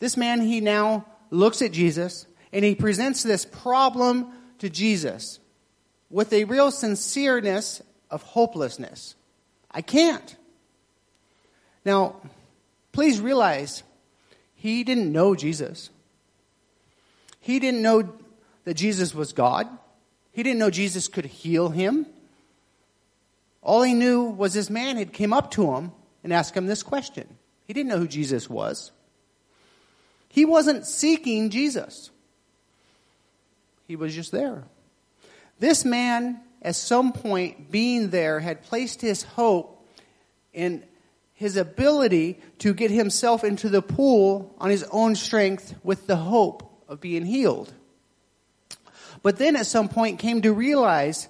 This 0.00 0.16
man, 0.16 0.40
he 0.40 0.60
now 0.60 1.06
looks 1.30 1.62
at 1.62 1.72
Jesus 1.72 2.26
and 2.52 2.64
he 2.64 2.74
presents 2.74 3.22
this 3.22 3.44
problem 3.44 4.32
to 4.58 4.68
Jesus 4.68 5.38
with 6.10 6.32
a 6.32 6.44
real 6.44 6.72
sincereness 6.72 7.80
of 8.10 8.22
hopelessness. 8.22 9.14
I 9.70 9.82
can't. 9.82 10.36
Now, 11.84 12.16
please 12.92 13.20
realize 13.20 13.82
he 14.56 14.82
didn't 14.84 15.12
know 15.12 15.34
Jesus. 15.34 15.90
He 17.40 17.58
didn't 17.58 17.82
know 17.82 18.12
that 18.64 18.74
Jesus 18.74 19.14
was 19.14 19.32
God. 19.32 19.68
He 20.32 20.42
didn't 20.42 20.58
know 20.58 20.70
Jesus 20.70 21.08
could 21.08 21.24
heal 21.24 21.68
him. 21.68 22.06
All 23.62 23.82
he 23.82 23.94
knew 23.94 24.24
was 24.24 24.54
this 24.54 24.70
man 24.70 24.96
had 24.96 25.12
came 25.12 25.32
up 25.32 25.50
to 25.52 25.74
him 25.74 25.92
and 26.24 26.32
asked 26.32 26.56
him 26.56 26.66
this 26.66 26.82
question. 26.82 27.28
He 27.66 27.72
didn't 27.72 27.88
know 27.88 27.98
who 27.98 28.08
Jesus 28.08 28.50
was. 28.50 28.90
He 30.30 30.44
wasn't 30.44 30.86
seeking 30.86 31.50
Jesus. 31.50 32.10
He 33.86 33.96
was 33.96 34.14
just 34.14 34.30
there. 34.30 34.62
This 35.58 35.84
man, 35.84 36.40
at 36.62 36.76
some 36.76 37.12
point 37.12 37.70
being 37.70 38.10
there, 38.10 38.38
had 38.40 38.62
placed 38.62 39.00
his 39.00 39.24
hope 39.24 39.84
in 40.52 40.84
his 41.34 41.56
ability 41.56 42.38
to 42.58 42.72
get 42.72 42.90
himself 42.90 43.42
into 43.42 43.68
the 43.68 43.82
pool 43.82 44.54
on 44.58 44.70
his 44.70 44.84
own 44.92 45.16
strength 45.16 45.74
with 45.82 46.06
the 46.06 46.16
hope 46.16 46.84
of 46.88 47.00
being 47.00 47.24
healed. 47.24 47.72
But 49.22 49.36
then 49.36 49.56
at 49.56 49.66
some 49.66 49.88
point 49.88 50.20
came 50.20 50.42
to 50.42 50.52
realize 50.52 51.28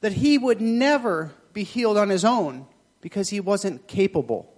that 0.00 0.12
he 0.12 0.36
would 0.36 0.60
never 0.60 1.32
be 1.52 1.64
healed 1.64 1.96
on 1.96 2.10
his 2.10 2.24
own 2.24 2.66
because 3.00 3.30
he 3.30 3.40
wasn't 3.40 3.88
capable. 3.88 4.52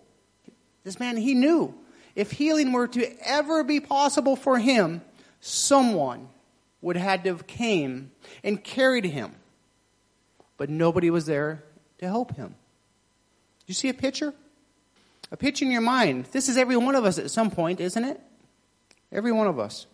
This 0.84 0.98
man, 0.98 1.16
he 1.16 1.34
knew 1.34 1.74
if 2.14 2.32
healing 2.32 2.72
were 2.72 2.88
to 2.88 3.16
ever 3.26 3.64
be 3.64 3.80
possible 3.80 4.36
for 4.36 4.58
him, 4.58 5.02
someone 5.40 6.28
would 6.80 6.96
have 6.96 7.08
had 7.08 7.24
to 7.24 7.30
have 7.30 7.46
came 7.46 8.10
and 8.42 8.62
carried 8.62 9.04
him. 9.04 9.34
But 10.56 10.68
nobody 10.68 11.10
was 11.10 11.26
there 11.26 11.62
to 11.98 12.06
help 12.06 12.36
him. 12.36 12.54
You 13.66 13.74
see 13.74 13.88
a 13.88 13.94
picture? 13.94 14.34
A 15.30 15.36
picture 15.36 15.64
in 15.64 15.70
your 15.70 15.80
mind. 15.80 16.26
This 16.32 16.48
is 16.48 16.56
every 16.56 16.76
one 16.76 16.94
of 16.94 17.04
us 17.04 17.18
at 17.18 17.30
some 17.30 17.50
point, 17.50 17.80
isn't 17.80 18.04
it? 18.04 18.20
Every 19.10 19.32
one 19.32 19.46
of 19.46 19.58
us. 19.58 19.86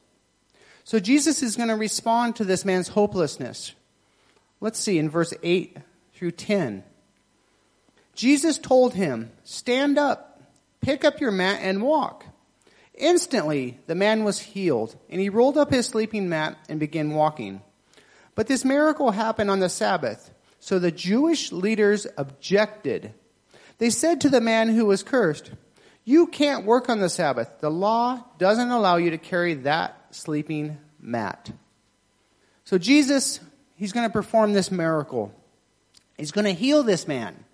So 0.84 0.98
Jesus 0.98 1.42
is 1.42 1.56
going 1.56 1.68
to 1.68 1.76
respond 1.76 2.36
to 2.36 2.44
this 2.44 2.64
man's 2.64 2.88
hopelessness. 2.88 3.74
Let's 4.60 4.78
see 4.80 4.98
in 4.98 5.10
verse 5.10 5.34
8 5.42 5.76
through 6.14 6.32
10. 6.32 6.82
Jesus 8.14 8.58
told 8.58 8.94
him, 8.94 9.30
Stand 9.44 9.98
up, 9.98 10.27
pick 10.80 11.04
up 11.04 11.20
your 11.20 11.30
mat, 11.30 11.60
and 11.62 11.82
walk. 11.82 12.24
Instantly, 12.94 13.78
the 13.86 13.94
man 13.94 14.24
was 14.24 14.40
healed, 14.40 14.96
and 15.08 15.20
he 15.20 15.28
rolled 15.28 15.56
up 15.56 15.70
his 15.70 15.86
sleeping 15.86 16.28
mat 16.28 16.58
and 16.68 16.80
began 16.80 17.14
walking. 17.14 17.62
But 18.34 18.46
this 18.46 18.64
miracle 18.64 19.10
happened 19.10 19.50
on 19.50 19.60
the 19.60 19.68
Sabbath, 19.68 20.32
so 20.58 20.78
the 20.78 20.90
Jewish 20.90 21.52
leaders 21.52 22.06
objected. 22.16 23.14
They 23.78 23.90
said 23.90 24.20
to 24.20 24.28
the 24.28 24.40
man 24.40 24.68
who 24.68 24.86
was 24.86 25.02
cursed, 25.02 25.52
You 26.04 26.26
can't 26.26 26.64
work 26.64 26.88
on 26.88 26.98
the 26.98 27.08
Sabbath. 27.08 27.60
The 27.60 27.70
law 27.70 28.24
doesn't 28.38 28.70
allow 28.70 28.96
you 28.96 29.10
to 29.10 29.18
carry 29.18 29.54
that 29.54 29.96
sleeping 30.10 30.78
mat. 31.00 31.50
So 32.64 32.78
Jesus, 32.78 33.40
he's 33.76 33.92
going 33.92 34.06
to 34.06 34.12
perform 34.12 34.52
this 34.52 34.70
miracle. 34.70 35.32
He's 36.16 36.32
going 36.32 36.44
to 36.44 36.52
heal 36.52 36.82
this 36.82 37.06
man. 37.06 37.44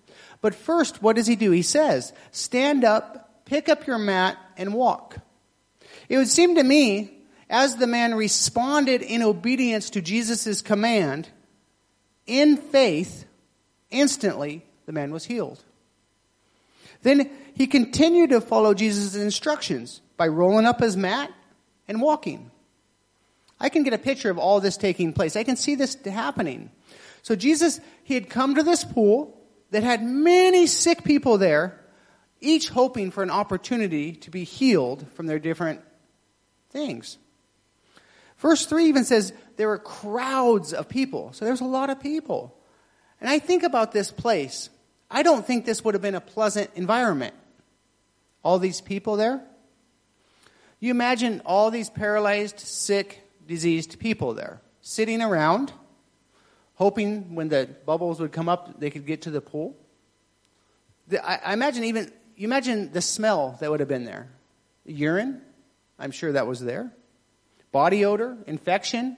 But 0.45 0.53
first, 0.53 1.01
what 1.01 1.15
does 1.15 1.25
he 1.25 1.35
do? 1.35 1.49
He 1.49 1.63
says, 1.63 2.13
Stand 2.29 2.83
up, 2.83 3.45
pick 3.45 3.67
up 3.67 3.87
your 3.87 3.97
mat, 3.97 4.37
and 4.55 4.75
walk. 4.75 5.17
It 6.07 6.19
would 6.19 6.27
seem 6.27 6.53
to 6.53 6.63
me, 6.63 7.17
as 7.49 7.77
the 7.77 7.87
man 7.87 8.13
responded 8.13 9.01
in 9.01 9.23
obedience 9.23 9.89
to 9.89 10.03
Jesus' 10.03 10.61
command, 10.61 11.29
in 12.27 12.57
faith, 12.57 13.25
instantly 13.89 14.63
the 14.85 14.91
man 14.91 15.11
was 15.11 15.25
healed. 15.25 15.63
Then 17.01 17.31
he 17.55 17.65
continued 17.65 18.29
to 18.29 18.39
follow 18.39 18.75
Jesus' 18.75 19.15
instructions 19.15 19.99
by 20.15 20.27
rolling 20.27 20.67
up 20.67 20.79
his 20.79 20.95
mat 20.95 21.31
and 21.87 21.99
walking. 21.99 22.51
I 23.59 23.69
can 23.69 23.81
get 23.81 23.93
a 23.93 23.97
picture 23.97 24.29
of 24.29 24.37
all 24.37 24.61
this 24.61 24.77
taking 24.77 25.11
place. 25.11 25.35
I 25.35 25.43
can 25.43 25.55
see 25.55 25.73
this 25.73 25.97
happening. 26.05 26.69
So 27.23 27.35
Jesus, 27.35 27.79
he 28.03 28.13
had 28.13 28.29
come 28.29 28.53
to 28.53 28.61
this 28.61 28.83
pool 28.83 29.41
that 29.71 29.83
had 29.83 30.03
many 30.03 30.67
sick 30.67 31.03
people 31.03 31.37
there, 31.37 31.79
each 32.39 32.69
hoping 32.69 33.11
for 33.11 33.23
an 33.23 33.31
opportunity 33.31 34.13
to 34.13 34.31
be 34.31 34.43
healed 34.43 35.05
from 35.13 35.27
their 35.27 35.39
different 35.39 35.81
things. 36.69 37.17
Verse 38.37 38.65
3 38.65 38.85
even 38.85 39.05
says 39.05 39.33
there 39.57 39.67
were 39.67 39.77
crowds 39.77 40.73
of 40.73 40.89
people. 40.89 41.33
So 41.33 41.45
there's 41.45 41.61
a 41.61 41.65
lot 41.65 41.89
of 41.89 41.99
people. 41.99 42.57
And 43.21 43.29
I 43.29 43.39
think 43.39 43.63
about 43.63 43.91
this 43.91 44.11
place. 44.11 44.69
I 45.09 45.23
don't 45.23 45.45
think 45.45 45.65
this 45.65 45.83
would 45.83 45.93
have 45.93 46.01
been 46.01 46.15
a 46.15 46.21
pleasant 46.21 46.69
environment. 46.75 47.33
All 48.43 48.59
these 48.59 48.81
people 48.81 49.15
there. 49.15 49.41
You 50.79 50.91
imagine 50.91 51.41
all 51.45 51.71
these 51.71 51.89
paralyzed, 51.89 52.59
sick, 52.59 53.23
diseased 53.47 53.99
people 53.99 54.33
there 54.33 54.61
sitting 54.81 55.21
around, 55.21 55.73
hoping 56.75 57.35
when 57.35 57.49
the 57.49 57.69
bubbles 57.85 58.19
would 58.19 58.31
come 58.31 58.47
up, 58.49 58.79
they 58.79 58.89
could 58.89 59.05
get 59.05 59.23
to 59.23 59.31
the 59.31 59.41
pool. 59.41 59.75
The, 61.07 61.25
I, 61.27 61.51
I 61.51 61.53
imagine 61.53 61.83
even, 61.85 62.11
you 62.35 62.45
imagine 62.45 62.91
the 62.91 63.01
smell 63.01 63.57
that 63.59 63.71
would 63.71 63.79
have 63.79 63.89
been 63.89 64.05
there. 64.05 64.29
Urine, 64.85 65.41
I'm 65.97 66.11
sure 66.11 66.33
that 66.33 66.47
was 66.47 66.59
there. 66.59 66.91
Body 67.71 68.05
odor, 68.05 68.37
infection. 68.47 69.17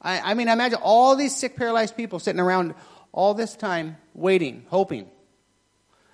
I, 0.00 0.32
I 0.32 0.34
mean, 0.34 0.48
I 0.48 0.52
imagine 0.52 0.78
all 0.82 1.16
these 1.16 1.34
sick, 1.34 1.56
paralyzed 1.56 1.96
people 1.96 2.18
sitting 2.18 2.40
around 2.40 2.74
all 3.12 3.34
this 3.34 3.56
time 3.56 3.96
waiting, 4.14 4.64
hoping. 4.68 5.04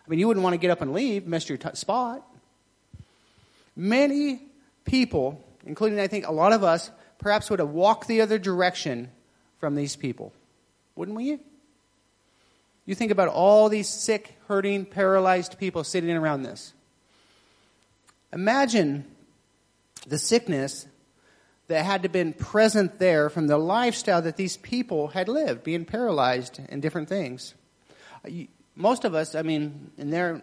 I 0.07 0.11
mean, 0.11 0.19
you 0.19 0.29
wouldn't 0.29 0.45
want 0.45 0.55
to 0.55 0.59
get 0.59 0.71
up 0.71 0.81
and 0.83 0.93
leave, 0.93 1.27
miss 1.27 1.49
your 1.49 1.59
t- 1.59 1.69
spot. 1.75 2.27
Many 3.75 4.41
people, 4.85 5.45
including 5.65 6.01
I 6.01 6.07
think 6.07 6.27
a 6.27 6.33
lot 6.33 6.53
of 6.53 6.65
us, 6.65 6.91
perhaps 7.19 7.51
would 7.51 7.59
have 7.59 7.71
walked 7.71 8.09
the 8.09 8.21
other 8.21 8.39
direction 8.39 9.11
from 9.59 9.75
these 9.75 9.97
people. 9.97 10.33
Wouldn't 10.97 11.17
we? 11.17 11.39
You 12.87 12.95
think 12.95 13.11
about 13.11 13.29
all 13.29 13.69
these 13.69 13.89
sick, 13.89 14.37
hurting, 14.49 14.87
paralyzed 14.87 15.59
people 15.59 15.85
sitting 15.85 16.11
around 16.11 16.43
this. 16.43 16.73
Imagine 18.33 19.05
the 20.07 20.19
sickness 20.19 20.87
that 21.69 21.85
had 21.85 22.03
to 22.05 22.09
been 22.09 22.33
present 22.33 22.99
there 22.99 23.29
from 23.29 23.49
the 23.49 23.59
lifestyle 23.59 24.23
that 24.23 24.37
these 24.37 24.57
people 24.57 25.09
had 25.09 25.29
lived, 25.29 25.65
being 25.65 25.85
paralyzed 25.85 26.61
and 26.69 26.81
different 26.81 27.09
things. 27.09 27.55
Most 28.75 29.05
of 29.05 29.15
us, 29.15 29.35
I 29.35 29.43
mean, 29.43 29.91
in 29.99 30.11
there 30.11 30.43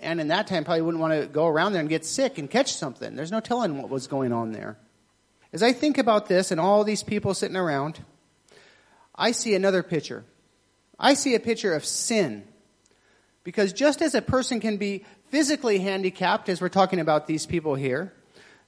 and 0.00 0.20
in 0.20 0.28
that 0.28 0.46
time, 0.46 0.64
probably 0.64 0.82
wouldn't 0.82 1.00
want 1.00 1.20
to 1.20 1.26
go 1.26 1.46
around 1.46 1.72
there 1.72 1.80
and 1.80 1.88
get 1.88 2.04
sick 2.04 2.38
and 2.38 2.48
catch 2.48 2.72
something. 2.72 3.14
There's 3.16 3.32
no 3.32 3.40
telling 3.40 3.76
what 3.78 3.90
was 3.90 4.06
going 4.06 4.32
on 4.32 4.52
there. 4.52 4.78
As 5.52 5.62
I 5.62 5.72
think 5.72 5.98
about 5.98 6.28
this 6.28 6.50
and 6.50 6.60
all 6.60 6.84
these 6.84 7.02
people 7.02 7.34
sitting 7.34 7.56
around, 7.56 8.00
I 9.18 9.32
see 9.32 9.54
another 9.54 9.82
picture. 9.82 10.24
I 10.98 11.14
see 11.14 11.34
a 11.34 11.40
picture 11.40 11.74
of 11.74 11.84
sin. 11.84 12.44
Because 13.42 13.72
just 13.72 14.00
as 14.00 14.14
a 14.14 14.22
person 14.22 14.60
can 14.60 14.76
be 14.76 15.04
physically 15.30 15.80
handicapped, 15.80 16.48
as 16.48 16.60
we're 16.60 16.68
talking 16.68 17.00
about 17.00 17.26
these 17.26 17.44
people 17.44 17.74
here, 17.74 18.12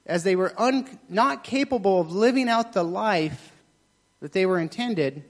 as 0.07 0.25
they 0.25 0.35
were 0.35 0.53
un- 0.61 0.99
not 1.09 1.45
capable 1.45 2.01
of 2.01 2.13
living 2.13 2.49
out 2.49 2.73
the 2.73 2.83
life 2.83 3.53
that 4.21 4.33
they 4.33 4.45
were 4.45 4.59
intended, 4.59 5.25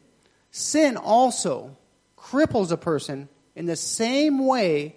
sin 0.50 0.96
also 0.96 1.76
cripples 2.16 2.70
a 2.72 2.76
person 2.76 3.28
in 3.54 3.66
the 3.66 3.76
same 3.76 4.46
way, 4.46 4.96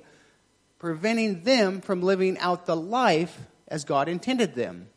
preventing 0.79 1.43
them 1.43 1.81
from 1.81 2.01
living 2.01 2.37
out 2.37 2.65
the 2.65 2.75
life 2.75 3.37
as 3.67 3.83
God 3.83 4.07
intended 4.07 4.55
them. 4.55 4.87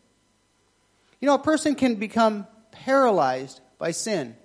You 1.21 1.27
know, 1.27 1.35
a 1.35 1.43
person 1.43 1.75
can 1.75 1.97
become 1.97 2.47
paralyzed 2.71 3.61
by 3.79 3.91
sin. 3.91 4.37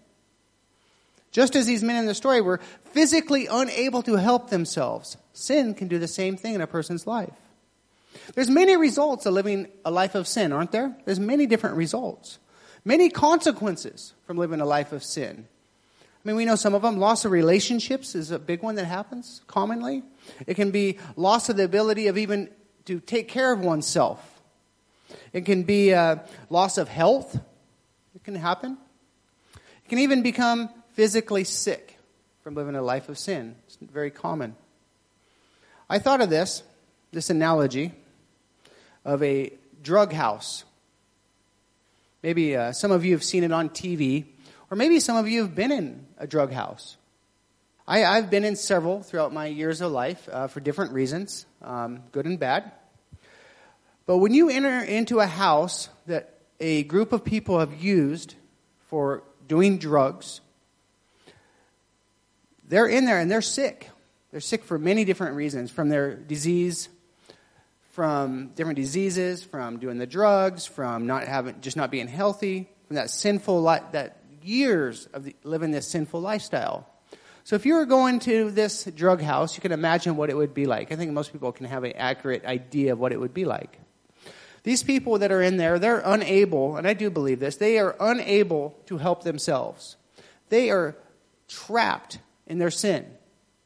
Just 1.32 1.56
as 1.56 1.65
these 1.65 1.82
men 1.82 1.96
in 1.96 2.06
the 2.06 2.13
story 2.13 2.41
were 2.41 2.60
physically 2.91 3.48
unable 3.48 4.04
to 4.04 4.15
help 4.15 4.50
themselves, 4.50 5.17
sin 5.34 5.74
can 5.74 5.88
do 5.88 5.98
the 5.98 6.08
same 6.08 6.36
thing 6.36 6.56
in 6.56 6.62
a 6.62 6.67
person's 6.67 7.08
life. 7.08 7.34
There's 8.36 8.50
many 8.50 8.76
results 8.76 9.26
of 9.26 9.34
living 9.34 9.67
a 9.86 9.91
life 9.91 10.15
of 10.15 10.28
sin, 10.28 10.52
aren't 10.52 10.72
there? 10.72 10.96
There's 11.06 11.20
many 11.20 11.46
different 11.46 11.78
results. 11.78 12.39
Many 12.84 13.10
consequences 13.10 14.13
from 14.26 14.38
living 14.38 14.60
a 14.60 14.65
life 14.65 14.91
of 14.91 15.04
sin. 15.04 15.48
I 16.02 16.28
mean, 16.28 16.36
we 16.36 16.46
know 16.46 16.56
some 16.56 16.74
of 16.74 16.82
them. 16.82 16.98
Loss 16.98 17.26
of 17.26 17.32
relationships 17.32 18.13
is 18.13 18.32
a 18.32 18.38
big 18.38 18.62
one 18.62 18.76
that 18.76 18.86
happens 18.86 19.41
commonly. 19.48 20.04
It 20.46 20.56
can 20.56 20.72
be 20.72 21.00
loss 21.15 21.50
of 21.50 21.58
the 21.58 21.63
ability 21.63 22.08
of 22.08 22.17
even 22.17 22.50
to 22.86 23.00
take 23.00 23.28
care 23.28 23.52
of 23.52 23.62
oneself. 23.62 24.41
It 25.34 25.46
can 25.46 25.63
be 25.63 25.91
a 25.91 26.24
loss 26.50 26.78
of 26.78 26.89
health. 26.89 27.39
It 28.15 28.24
can 28.24 28.36
happen. 28.36 28.78
It 29.56 29.89
can 29.89 30.00
even 30.00 30.22
become 30.22 30.70
physically 31.02 31.44
sick 31.44 31.98
from 32.44 32.54
living 32.54 32.76
a 32.76 32.82
life 32.84 33.10
of 33.10 33.18
sin. 33.18 33.56
It's 33.66 33.76
very 33.82 34.12
common. 34.12 34.56
I 35.90 35.98
thought 35.98 36.22
of 36.22 36.30
this, 36.30 36.62
this 37.12 37.32
analogy, 37.32 37.92
of 39.04 39.24
a 39.24 39.52
drug 39.82 40.14
house. 40.14 40.64
Maybe 42.22 42.56
uh, 42.56 42.72
some 42.74 42.92
of 42.92 43.04
you 43.04 43.14
have 43.14 43.24
seen 43.24 43.44
it 43.44 43.52
on 43.52 43.70
TV, 43.70 44.26
or 44.70 44.78
maybe 44.78 45.00
some 45.00 45.18
of 45.18 45.28
you 45.28 45.42
have 45.42 45.56
been 45.56 45.72
in 45.72 46.06
a 46.20 46.28
drug 46.28 46.52
house. 46.52 46.98
I, 47.88 48.02
have 48.02 48.30
been 48.30 48.44
in 48.44 48.56
several 48.56 49.02
throughout 49.02 49.34
my 49.34 49.48
years 49.48 49.82
of 49.82 49.92
life 49.92 50.30
uh, 50.32 50.50
for 50.50 50.60
different 50.60 50.92
reasons, 50.92 51.48
um, 51.64 52.04
good 52.12 52.28
and 52.28 52.40
bad. 52.40 52.72
But 54.06 54.18
when 54.18 54.36
you 54.36 54.52
enter 54.52 54.84
into 54.84 55.20
a 55.20 55.26
house 55.26 55.90
that 56.06 56.36
a 56.60 56.84
group 56.84 57.12
of 57.12 57.26
people 57.26 57.58
have 57.58 57.82
used 57.82 58.36
for 58.88 59.24
doing 59.48 59.80
drugs, 59.80 60.42
they're 62.72 62.88
in 62.88 63.04
there 63.04 63.20
and 63.20 63.30
they're 63.30 63.42
sick. 63.42 63.90
They're 64.32 64.40
sick 64.40 64.64
for 64.64 64.80
many 64.80 65.04
different 65.04 65.36
reasons 65.36 65.70
from 65.72 65.90
their 65.90 66.16
disease, 66.16 66.88
from 67.92 68.52
different 68.56 68.78
diseases, 68.78 69.44
from 69.44 69.78
doing 69.78 69.98
the 69.98 70.08
drugs, 70.08 70.66
from 70.66 71.06
not 71.06 71.28
having, 71.28 71.60
just 71.60 71.76
not 71.76 71.92
being 71.92 72.08
healthy, 72.08 72.70
from 72.88 72.96
that 72.96 73.10
sinful 73.10 73.62
life, 73.62 73.84
that 73.92 74.24
years 74.42 75.06
of 75.08 75.26
the, 75.26 75.36
living 75.44 75.72
this 75.72 75.86
sinful 75.86 76.22
lifestyle. 76.22 76.88
So 77.44 77.58
if 77.58 77.66
you 77.66 77.74
were 77.74 77.86
going 77.86 78.20
to 78.20 78.52
this 78.52 78.86
drug 78.86 79.22
house, 79.22 79.58
you 79.58 79.62
can 79.62 79.74
imagine 79.74 80.16
what 80.16 80.30
it 80.30 80.38
would 80.38 80.54
be 80.54 80.66
like. 80.66 80.94
I 80.94 80.96
think 80.96 81.12
most 81.12 81.34
people 81.34 81.52
can 81.52 81.66
have 81.66 81.84
an 81.84 81.92
accurate 81.98 82.46
idea 82.46 82.94
of 82.94 83.00
what 83.00 83.12
it 83.12 83.20
would 83.20 83.34
be 83.34 83.44
like. 83.44 83.80
These 84.64 84.82
people 84.82 85.20
that 85.20 85.32
are 85.34 85.42
in 85.42 85.58
there, 85.58 85.78
they're 85.78 86.04
unable, 86.06 86.78
and 86.78 86.88
I 86.88 86.94
do 86.94 87.10
believe 87.10 87.42
this, 87.42 87.58
they 87.58 87.80
are 87.80 87.98
unable 88.00 88.80
to 88.86 88.98
help 88.98 89.26
themselves. 89.26 89.98
They 90.48 90.70
are 90.70 90.96
trapped 91.50 92.20
in 92.52 92.60
their 92.60 92.70
sin. 92.70 93.06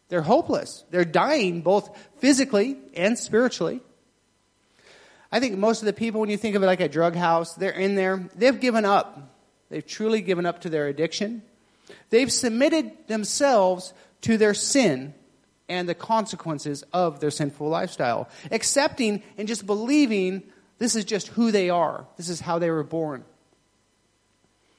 They're 0.10 0.22
hopeless. 0.22 0.86
They're 0.92 1.04
dying 1.04 1.62
both 1.62 1.90
physically 2.20 2.78
and 2.94 3.18
spiritually. 3.18 3.82
I 5.32 5.40
think 5.40 5.58
most 5.58 5.82
of 5.82 5.88
the 5.88 5.94
people, 5.94 6.22
when 6.22 6.30
you 6.30 6.38
think 6.38 6.56
of 6.56 6.62
it 6.62 6.68
like 6.68 6.82
a 6.82 6.88
drug 6.88 7.16
house, 7.16 7.56
they're 7.56 7.72
in 7.72 7.96
there, 7.96 8.30
they've 8.36 8.60
given 8.60 8.86
up. 8.86 9.36
They've 9.70 9.86
truly 9.86 10.22
given 10.22 10.46
up 10.46 10.62
to 10.62 10.70
their 10.70 10.88
addiction. 10.88 11.42
They've 12.12 12.32
submitted 12.32 13.08
themselves 13.08 13.92
to 14.22 14.38
their 14.38 14.54
sin 14.54 15.16
and 15.68 15.90
the 15.90 15.96
consequences 15.96 16.84
of 16.94 17.20
their 17.20 17.32
sinful 17.32 17.68
lifestyle, 17.68 18.30
accepting 18.52 19.24
and 19.36 19.48
just 19.48 19.66
believing 19.66 20.44
this 20.78 20.96
is 20.96 21.06
just 21.06 21.30
who 21.30 21.52
they 21.52 21.72
are. 21.72 22.06
This 22.18 22.30
is 22.30 22.40
how 22.40 22.60
they 22.60 22.70
were 22.70 22.84
born. 22.84 23.26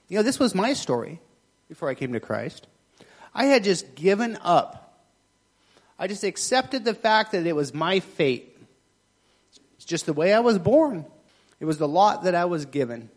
You 0.09 0.19
know, 0.19 0.23
this 0.23 0.39
was 0.39 0.55
my 0.55 0.75
story 0.75 1.21
before 1.69 1.89
I 1.89 1.95
came 1.95 2.13
to 2.13 2.21
Christ. 2.21 2.69
I 3.37 3.45
had 3.45 3.65
just 3.65 3.95
given 3.95 4.39
up. 4.41 4.99
I 5.99 6.07
just 6.07 6.25
accepted 6.25 6.87
the 6.87 6.95
fact 6.95 7.33
that 7.33 7.47
it 7.47 7.55
was 7.55 7.75
my 7.75 8.01
fate. 8.01 8.57
It's 9.77 9.85
just 9.85 10.07
the 10.07 10.15
way 10.15 10.33
I 10.33 10.41
was 10.41 10.59
born. 10.59 11.05
It 11.61 11.67
was 11.67 11.77
the 11.77 11.87
lot 11.87 12.25
that 12.25 12.35
I 12.35 12.47
was 12.47 12.65
given. 12.65 13.11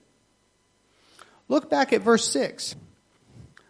Look 1.48 1.70
back 1.70 1.94
at 1.94 2.02
verse 2.02 2.30
6. 2.30 2.76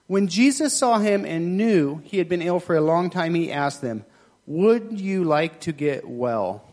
When 0.08 0.28
Jesus 0.28 0.76
saw 0.76 0.98
him 0.98 1.24
and 1.24 1.56
knew 1.56 2.02
he 2.04 2.18
had 2.18 2.28
been 2.28 2.42
ill 2.42 2.60
for 2.60 2.76
a 2.76 2.82
long 2.82 3.12
time, 3.12 3.36
he 3.36 3.52
asked 3.52 3.84
them, 3.84 4.04
Would 4.48 5.00
you 5.00 5.26
like 5.26 5.60
to 5.62 5.72
get 5.72 6.10
well? 6.10 6.68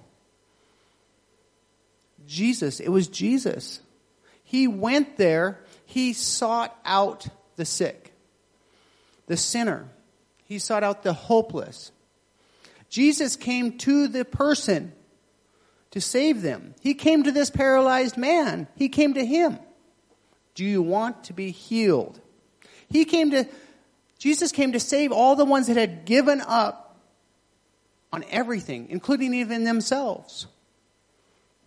Jesus, 2.26 2.80
it 2.80 2.88
was 2.88 3.08
Jesus. 3.08 3.80
He 4.42 4.66
went 4.66 5.18
there, 5.18 5.60
he 5.84 6.14
sought 6.14 6.74
out 6.82 7.26
the 7.56 7.66
sick, 7.66 8.05
the 9.26 9.36
sinner, 9.36 9.88
he 10.44 10.58
sought 10.58 10.84
out 10.84 11.02
the 11.02 11.12
hopeless. 11.12 11.92
Jesus 12.88 13.36
came 13.36 13.78
to 13.78 14.08
the 14.08 14.24
person 14.24 14.92
to 15.90 16.00
save 16.00 16.42
them. 16.42 16.74
He 16.80 16.94
came 16.94 17.24
to 17.24 17.32
this 17.32 17.50
paralyzed 17.50 18.16
man. 18.16 18.68
He 18.76 18.88
came 18.88 19.14
to 19.14 19.24
him. 19.24 19.58
Do 20.54 20.64
you 20.64 20.82
want 20.82 21.24
to 21.24 21.32
be 21.32 21.50
healed? 21.50 22.20
He 22.88 23.04
came 23.04 23.32
to, 23.32 23.46
Jesus 24.18 24.52
came 24.52 24.72
to 24.72 24.80
save 24.80 25.12
all 25.12 25.36
the 25.36 25.44
ones 25.44 25.66
that 25.66 25.76
had 25.76 26.04
given 26.04 26.40
up 26.40 26.98
on 28.12 28.24
everything, 28.30 28.86
including 28.90 29.34
even 29.34 29.64
themselves. 29.64 30.46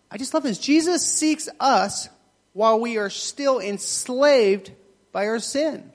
I 0.10 0.18
just 0.18 0.34
love 0.34 0.44
this. 0.44 0.58
Jesus 0.58 1.06
seeks 1.06 1.50
us 1.60 2.10
while 2.54 2.80
we 2.80 2.98
are 2.98 3.10
still 3.10 3.60
enslaved 3.60 4.72
by 5.12 5.28
our 5.28 5.40
sin 5.40 5.92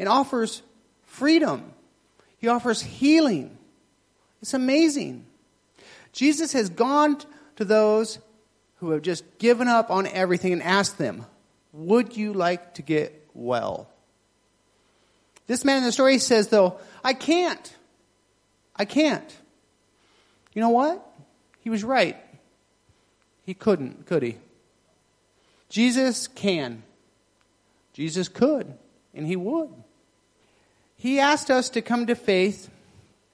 and 0.00 0.08
offers 0.08 0.62
freedom. 1.04 1.72
He 2.38 2.48
offers 2.48 2.82
healing. 2.82 3.56
It's 4.42 4.54
amazing. 4.54 5.26
Jesus 6.12 6.52
has 6.54 6.68
gone 6.68 7.18
to 7.54 7.64
those 7.64 8.18
who 8.76 8.90
have 8.90 9.02
just 9.02 9.38
given 9.38 9.68
up 9.68 9.92
on 9.92 10.08
everything 10.08 10.52
and 10.52 10.62
asked 10.62 10.98
them, 10.98 11.24
Would 11.72 12.16
you 12.16 12.32
like 12.32 12.74
to 12.74 12.82
get 12.82 13.20
well. 13.34 13.88
This 15.46 15.64
man 15.64 15.78
in 15.78 15.84
the 15.84 15.92
story 15.92 16.18
says, 16.18 16.48
though, 16.48 16.78
I 17.02 17.14
can't. 17.14 17.76
I 18.76 18.84
can't. 18.84 19.36
You 20.54 20.60
know 20.60 20.70
what? 20.70 21.04
He 21.60 21.70
was 21.70 21.84
right. 21.84 22.16
He 23.44 23.54
couldn't, 23.54 24.06
could 24.06 24.22
he? 24.22 24.36
Jesus 25.68 26.28
can. 26.28 26.82
Jesus 27.92 28.28
could, 28.28 28.72
and 29.14 29.26
he 29.26 29.36
would. 29.36 29.70
He 31.00 31.18
asked 31.18 31.50
us 31.50 31.70
to 31.70 31.80
come 31.80 32.08
to 32.08 32.14
faith 32.14 32.68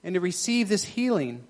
and 0.01 0.13
to 0.13 0.21
receive 0.21 0.69
this 0.69 0.85
healing. 0.85 1.43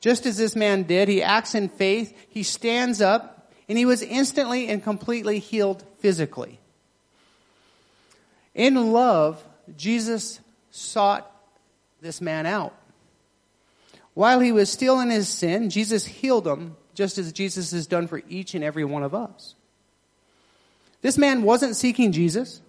Just 0.00 0.24
as 0.24 0.38
this 0.38 0.56
man 0.56 0.84
did, 0.84 1.08
he 1.08 1.22
acts 1.22 1.54
in 1.54 1.68
faith, 1.68 2.16
he 2.30 2.42
stands 2.42 3.02
up, 3.02 3.52
and 3.68 3.76
he 3.76 3.84
was 3.84 4.00
instantly 4.00 4.68
and 4.68 4.82
completely 4.82 5.40
healed 5.40 5.84
physically. 5.98 6.58
In 8.54 8.92
love, 8.94 9.44
Jesus 9.76 10.40
sought 10.70 11.30
this 12.00 12.22
man 12.22 12.46
out. 12.46 12.74
While 14.14 14.40
he 14.40 14.52
was 14.52 14.70
still 14.70 15.00
in 15.00 15.10
his 15.10 15.28
sin, 15.28 15.68
Jesus 15.68 16.06
healed 16.06 16.46
him 16.46 16.76
just 16.94 17.18
as 17.18 17.30
Jesus 17.30 17.72
has 17.72 17.86
done 17.86 18.06
for 18.06 18.22
each 18.26 18.54
and 18.54 18.64
every 18.64 18.86
one 18.86 19.02
of 19.02 19.14
us. 19.14 19.54
This 21.02 21.18
man 21.18 21.42
wasn't 21.42 21.76
seeking 21.76 22.12
Jesus. 22.12 22.62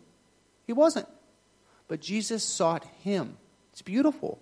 He 0.68 0.74
wasn't. 0.74 1.08
But 1.90 2.00
Jesus 2.00 2.44
sought 2.44 2.86
him. 3.04 3.36
It's 3.74 3.82
beautiful. 3.82 4.40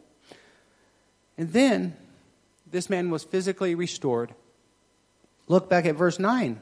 And 1.37 1.51
then 1.53 1.95
this 2.69 2.89
man 2.89 3.09
was 3.09 3.23
physically 3.23 3.73
restored. 3.73 4.35
Look 5.47 5.69
back 5.69 5.85
at 5.85 5.95
verse 5.95 6.19
9. 6.19 6.61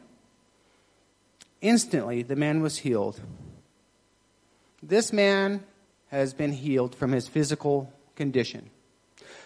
Instantly, 1.61 2.21
the 2.21 2.35
man 2.35 2.61
was 2.61 2.77
healed. 2.77 3.19
This 4.83 5.11
man 5.11 5.63
has 6.09 6.33
been 6.33 6.51
healed 6.51 6.93
from 6.93 7.11
his 7.11 7.27
physical 7.27 7.91
condition. 8.15 8.69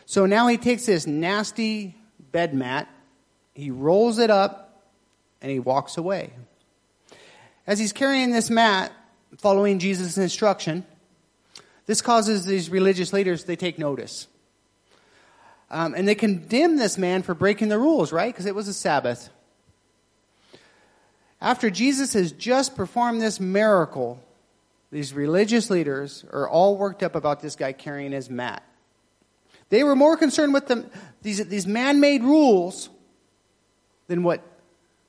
So 0.06 0.26
now 0.26 0.48
he 0.48 0.58
takes 0.58 0.86
this 0.88 1.08
nasty 1.08 1.96
bed 2.32 2.54
mat, 2.54 2.90
he 3.54 3.72
rolls 3.72 4.20
it 4.20 4.30
up, 4.30 4.84
and 5.42 5.50
he 5.50 5.60
walks 5.60 5.98
away. 5.98 6.34
As 7.66 7.80
he's 7.80 7.94
carrying 7.94 8.32
this 8.32 8.50
mat, 8.50 8.92
following 9.38 9.80
Jesus' 9.80 10.18
instruction, 10.18 10.84
this 11.90 12.04
causes 12.04 12.46
these 12.46 12.70
religious 12.70 13.14
leaders, 13.14 13.46
they 13.46 13.56
take 13.56 13.80
notice. 13.80 14.28
Um, 15.72 15.96
and 15.96 16.08
they 16.08 16.14
condemn 16.14 16.78
this 16.78 17.00
man 17.00 17.24
for 17.24 17.34
breaking 17.34 17.70
the 17.70 17.80
rules, 17.80 18.12
right? 18.12 18.32
Because 18.32 18.46
it 18.46 18.54
was 18.54 18.68
a 18.68 18.76
Sabbath. 18.76 19.32
After 21.42 21.72
Jesus 21.72 22.14
has 22.14 22.32
just 22.32 22.76
performed 22.76 23.24
this 23.24 23.40
miracle, 23.40 24.22
these 24.92 25.16
religious 25.16 25.72
leaders 25.72 26.24
are 26.32 26.48
all 26.48 26.78
worked 26.78 27.02
up 27.02 27.16
about 27.16 27.42
this 27.42 27.56
guy 27.56 27.72
carrying 27.72 28.12
his 28.12 28.30
mat. 28.30 28.62
They 29.70 29.84
were 29.84 29.96
more 29.96 30.16
concerned 30.16 30.54
with 30.54 30.68
the, 30.68 30.88
these, 31.24 31.44
these 31.48 31.66
man 31.66 32.00
made 32.00 32.22
rules 32.22 32.88
than 34.06 34.22
what 34.22 34.44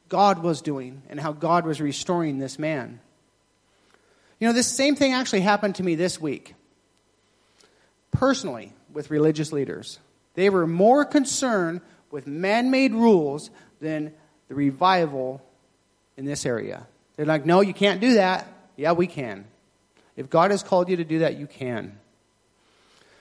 God 0.09 0.43
was 0.43 0.63
doing 0.63 1.03
and 1.11 1.21
how 1.21 1.33
God 1.33 1.67
was 1.67 1.79
restoring 1.79 2.39
this 2.39 2.59
man. 2.59 3.01
You 4.39 4.47
know, 4.47 4.55
this 4.55 4.67
same 4.67 4.97
thing 4.97 5.13
actually 5.13 5.43
happened 5.43 5.75
to 5.75 5.83
me 5.83 5.95
this 5.95 6.19
week. 6.19 6.55
Personally, 8.11 8.73
with 8.93 9.11
religious 9.11 9.53
leaders. 9.53 9.99
They 10.35 10.51
were 10.51 10.67
more 10.67 11.05
concerned 11.05 11.81
with 12.11 12.27
man 12.27 12.71
made 12.71 12.93
rules 12.93 13.51
than 13.81 14.13
the 14.49 14.55
revival 14.55 15.43
in 16.17 16.25
this 16.25 16.45
area. 16.45 16.87
They're 17.17 17.27
like, 17.27 17.47
no, 17.47 17.61
you 17.61 17.75
can't 17.75 18.01
do 18.01 18.15
that. 18.15 18.47
Yeah, 18.77 18.93
we 18.93 19.07
can. 19.07 19.45
If 20.17 20.31
God 20.31 20.51
has 20.51 20.63
called 20.63 20.89
you 20.89 20.97
to 20.97 21.05
do 21.05 21.21
that, 21.21 21.37
you 21.37 21.47
can. 21.47 21.99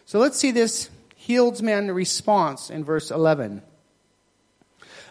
So 0.06 0.20
let's 0.20 0.38
see 0.38 0.52
this 0.52 0.90
healed 1.16 1.62
man 1.62 1.92
response 1.92 2.70
in 2.70 2.84
verse 2.84 3.12
11. 3.12 3.62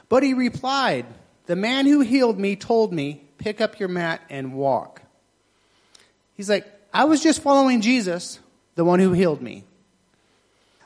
But 0.08 0.22
he 0.22 0.34
replied, 0.34 1.06
The 1.46 1.56
man 1.56 1.86
who 1.86 2.00
healed 2.00 2.38
me 2.38 2.56
told 2.56 2.92
me, 2.92 3.22
Pick 3.38 3.60
up 3.60 3.78
your 3.78 3.88
mat 3.88 4.20
and 4.28 4.54
walk. 4.54 5.02
He's 6.34 6.50
like, 6.50 6.66
I 6.92 7.04
was 7.04 7.22
just 7.22 7.42
following 7.42 7.80
Jesus, 7.80 8.40
the 8.78 8.84
one 8.84 9.00
who 9.00 9.12
healed 9.12 9.42
me. 9.42 9.64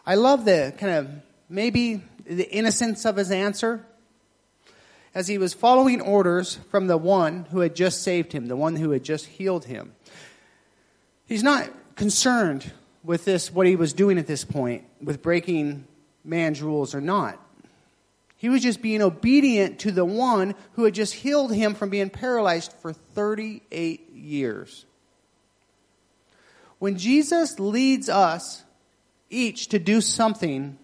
I 0.06 0.14
love 0.14 0.46
the 0.46 0.72
kind 0.78 0.94
of 0.94 1.10
maybe 1.50 2.02
the 2.24 2.50
innocence 2.50 3.04
of 3.04 3.16
his 3.16 3.30
answer 3.30 3.84
as 5.14 5.28
he 5.28 5.36
was 5.36 5.52
following 5.52 6.00
orders 6.00 6.58
from 6.70 6.86
the 6.86 6.96
one 6.96 7.44
who 7.50 7.60
had 7.60 7.76
just 7.76 8.02
saved 8.02 8.32
him, 8.32 8.46
the 8.46 8.56
one 8.56 8.76
who 8.76 8.92
had 8.92 9.04
just 9.04 9.26
healed 9.26 9.66
him. 9.66 9.92
He's 11.26 11.42
not 11.42 11.68
concerned 11.94 12.72
with 13.04 13.26
this, 13.26 13.52
what 13.52 13.66
he 13.66 13.76
was 13.76 13.92
doing 13.92 14.16
at 14.16 14.26
this 14.26 14.42
point, 14.42 14.84
with 15.02 15.20
breaking 15.20 15.86
man's 16.24 16.62
rules 16.62 16.94
or 16.94 17.02
not. 17.02 17.38
He 18.38 18.48
was 18.48 18.62
just 18.62 18.80
being 18.80 19.02
obedient 19.02 19.80
to 19.80 19.92
the 19.92 20.06
one 20.06 20.54
who 20.76 20.84
had 20.84 20.94
just 20.94 21.12
healed 21.12 21.52
him 21.52 21.74
from 21.74 21.90
being 21.90 22.08
paralyzed 22.08 22.72
for 22.80 22.94
38 22.94 24.14
years. 24.14 24.86
When 26.82 26.98
Jesus 26.98 27.60
leads 27.60 28.08
us 28.08 28.64
each 29.30 29.68
to 29.68 29.78
do 29.78 30.00
something, 30.00 30.76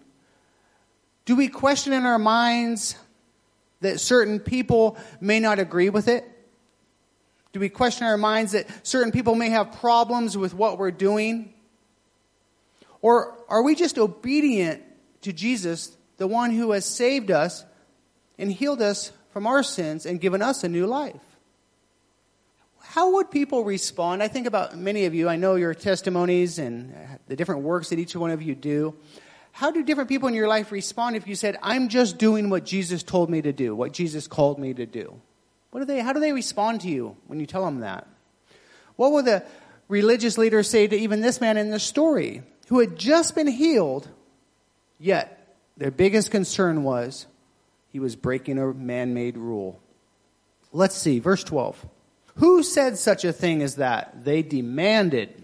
do 1.25 1.35
we 1.35 1.49
question 1.49 1.91
in 1.91 2.05
our 2.05 2.17
minds 2.17 2.95
that 3.81 3.99
certain 3.99 4.39
people 4.39 4.97
may 5.19 5.41
not 5.41 5.59
agree 5.59 5.89
with 5.89 6.07
it? 6.07 6.23
Do 7.51 7.59
we 7.59 7.67
question 7.67 8.07
our 8.07 8.17
minds 8.17 8.53
that 8.53 8.69
certain 8.87 9.11
people 9.11 9.35
may 9.35 9.49
have 9.49 9.73
problems 9.73 10.37
with 10.37 10.53
what 10.53 10.77
we're 10.77 10.91
doing? 10.91 11.53
Or 13.01 13.35
are 13.49 13.61
we 13.61 13.75
just 13.75 13.97
obedient 13.97 14.81
to 15.23 15.33
Jesus, 15.33 15.97
the 16.15 16.27
one 16.27 16.51
who 16.51 16.71
has 16.71 16.85
saved 16.85 17.29
us 17.29 17.65
and 18.37 18.49
healed 18.49 18.81
us 18.81 19.11
from 19.33 19.45
our 19.45 19.63
sins 19.63 20.05
and 20.05 20.21
given 20.21 20.41
us 20.41 20.63
a 20.63 20.69
new 20.69 20.87
life? 20.87 21.28
How 22.89 23.11
would 23.11 23.29
people 23.29 23.63
respond? 23.63 24.23
I 24.23 24.27
think 24.27 24.47
about 24.47 24.75
many 24.75 25.05
of 25.05 25.13
you. 25.13 25.29
I 25.29 25.35
know 25.35 25.53
your 25.53 25.75
testimonies 25.75 26.57
and 26.57 26.91
uh, 26.91 27.17
the 27.27 27.35
different 27.35 27.61
works 27.61 27.89
that 27.89 27.99
each 27.99 28.15
one 28.15 28.31
of 28.31 28.41
you 28.41 28.55
do. 28.55 28.95
How 29.51 29.69
do 29.69 29.83
different 29.83 30.09
people 30.09 30.27
in 30.27 30.33
your 30.33 30.47
life 30.47 30.71
respond 30.71 31.15
if 31.15 31.27
you 31.27 31.35
said, 31.35 31.59
I'm 31.61 31.89
just 31.89 32.17
doing 32.17 32.49
what 32.49 32.65
Jesus 32.65 33.03
told 33.03 33.29
me 33.29 33.43
to 33.43 33.53
do, 33.53 33.75
what 33.75 33.93
Jesus 33.93 34.27
called 34.27 34.57
me 34.57 34.73
to 34.73 34.87
do? 34.87 35.21
What 35.69 35.81
do 35.81 35.85
they, 35.85 35.99
how 35.99 36.13
do 36.13 36.19
they 36.19 36.33
respond 36.33 36.81
to 36.81 36.87
you 36.87 37.15
when 37.27 37.39
you 37.39 37.45
tell 37.45 37.63
them 37.63 37.81
that? 37.81 38.07
What 38.95 39.11
will 39.11 39.21
the 39.21 39.45
religious 39.87 40.39
leaders 40.39 40.67
say 40.67 40.87
to 40.87 40.97
even 40.97 41.21
this 41.21 41.39
man 41.39 41.57
in 41.57 41.69
the 41.69 41.79
story 41.79 42.41
who 42.69 42.79
had 42.79 42.97
just 42.97 43.35
been 43.35 43.45
healed, 43.45 44.07
yet 44.97 45.55
their 45.77 45.91
biggest 45.91 46.31
concern 46.31 46.81
was 46.81 47.27
he 47.91 47.99
was 47.99 48.15
breaking 48.15 48.57
a 48.57 48.73
man 48.73 49.13
made 49.13 49.37
rule? 49.37 49.79
Let's 50.73 50.95
see, 50.95 51.19
verse 51.19 51.43
12. 51.43 51.85
Who 52.39 52.63
said 52.63 52.97
such 52.97 53.25
a 53.25 53.33
thing 53.33 53.61
as 53.61 53.75
that? 53.75 54.23
They 54.23 54.43
demanded. 54.43 55.43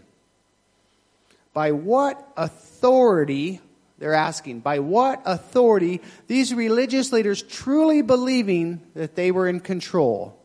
By 1.54 1.74
what 1.74 2.26
authority, 2.38 3.60
they're 3.98 4.14
asking, 4.14 4.62
by 4.62 4.80
what 4.80 5.22
authority 5.26 6.02
these 6.28 6.54
religious 6.54 7.12
leaders 7.12 7.42
truly 7.42 8.02
believing 8.02 8.82
that 8.94 9.16
they 9.16 9.32
were 9.32 9.48
in 9.48 9.60
control? 9.60 10.42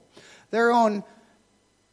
Their 0.51 0.73
own 0.73 1.05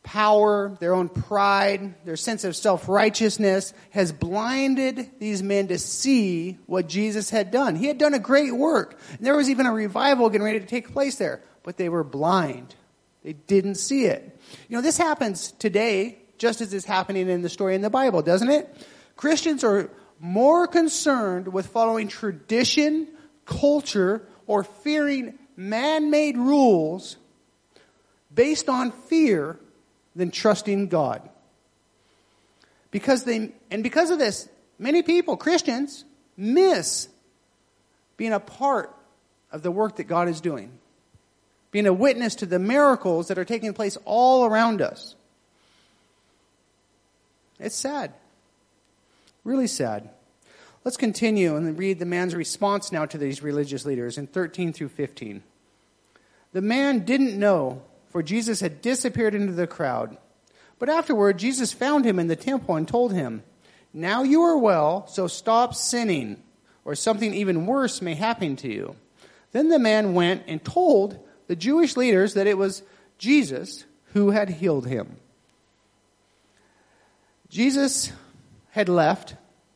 power, 0.01 0.75
their 0.79 0.93
own 0.95 1.09
pride, 1.09 1.93
their 2.05 2.15
sense 2.15 2.43
of 2.43 2.55
self 2.55 2.89
righteousness 2.89 3.73
has 3.91 4.11
blinded 4.11 5.07
these 5.19 5.43
men 5.43 5.67
to 5.67 5.77
see 5.77 6.57
what 6.65 6.87
Jesus 6.87 7.29
had 7.29 7.51
done. 7.51 7.75
He 7.75 7.85
had 7.85 7.99
done 7.99 8.15
a 8.15 8.19
great 8.19 8.55
work. 8.55 8.99
And 9.11 9.19
there 9.19 9.35
was 9.35 9.51
even 9.51 9.67
a 9.67 9.71
revival 9.71 10.29
getting 10.29 10.45
ready 10.45 10.59
to 10.59 10.65
take 10.65 10.93
place 10.93 11.17
there, 11.17 11.41
but 11.61 11.77
they 11.77 11.89
were 11.89 12.03
blind. 12.03 12.73
They 13.23 13.33
didn't 13.33 13.75
see 13.75 14.05
it. 14.05 14.39
You 14.69 14.77
know, 14.77 14.81
this 14.81 14.97
happens 14.97 15.51
today 15.53 16.17
just 16.37 16.61
as 16.61 16.73
it's 16.73 16.85
happening 16.85 17.29
in 17.29 17.41
the 17.41 17.49
story 17.49 17.75
in 17.75 17.81
the 17.81 17.89
Bible, 17.89 18.21
doesn't 18.21 18.49
it? 18.49 18.73
Christians 19.15 19.63
are 19.63 19.89
more 20.19 20.67
concerned 20.67 21.47
with 21.51 21.67
following 21.67 22.07
tradition, 22.07 23.07
culture, 23.45 24.27
or 24.45 24.63
fearing 24.63 25.37
man 25.55 26.09
made 26.11 26.37
rules 26.37 27.17
based 28.33 28.69
on 28.69 28.91
fear 28.91 29.59
than 30.15 30.31
trusting 30.31 30.87
God. 30.87 31.27
Because 32.91 33.23
they, 33.23 33.51
and 33.69 33.83
because 33.83 34.09
of 34.09 34.19
this, 34.19 34.47
many 34.79 35.01
people, 35.01 35.37
Christians, 35.37 36.05
miss 36.35 37.07
being 38.15 38.33
a 38.33 38.39
part 38.39 38.95
of 39.51 39.63
the 39.63 39.71
work 39.71 39.97
that 39.97 40.05
God 40.05 40.27
is 40.27 40.41
doing, 40.41 40.71
being 41.77 41.85
a 41.85 41.93
witness 41.93 42.33
to 42.33 42.47
the 42.47 42.57
miracles 42.57 43.27
that 43.27 43.37
are 43.37 43.45
taking 43.45 43.71
place 43.71 43.99
all 44.03 44.45
around 44.45 44.81
us. 44.81 45.13
It's 47.59 47.75
sad. 47.75 48.13
Really 49.43 49.67
sad. 49.67 50.09
Let's 50.83 50.97
continue 50.97 51.55
and 51.55 51.77
read 51.77 51.99
the 51.99 52.05
man's 52.07 52.33
response 52.33 52.91
now 52.91 53.05
to 53.05 53.19
these 53.19 53.43
religious 53.43 53.85
leaders 53.85 54.17
in 54.17 54.25
13 54.25 54.73
through 54.73 54.89
15. 54.89 55.43
The 56.51 56.61
man 56.63 57.05
didn't 57.05 57.37
know, 57.37 57.83
for 58.09 58.23
Jesus 58.23 58.59
had 58.59 58.81
disappeared 58.81 59.35
into 59.35 59.53
the 59.53 59.67
crowd. 59.67 60.17
But 60.79 60.89
afterward, 60.89 61.37
Jesus 61.37 61.73
found 61.73 62.05
him 62.05 62.17
in 62.17 62.25
the 62.25 62.35
temple 62.35 62.75
and 62.75 62.87
told 62.87 63.13
him, 63.13 63.43
Now 63.93 64.23
you 64.23 64.41
are 64.41 64.57
well, 64.57 65.05
so 65.05 65.27
stop 65.27 65.75
sinning, 65.75 66.41
or 66.83 66.95
something 66.95 67.35
even 67.35 67.67
worse 67.67 68.01
may 68.01 68.15
happen 68.15 68.55
to 68.55 68.67
you. 68.67 68.95
Then 69.51 69.69
the 69.69 69.77
man 69.77 70.15
went 70.15 70.41
and 70.47 70.65
told 70.65 71.23
the 71.47 71.55
Jewish 71.55 71.97
leaders 71.97 72.33
that 72.35 72.47
it 72.47 72.57
was 72.57 72.83
Jesus 73.17 73.85
who 74.13 74.31
had 74.31 74.49
healed 74.49 74.87
him. 74.87 75.17
Jesus 77.49 78.11
had 78.71 78.89
left 78.89 79.35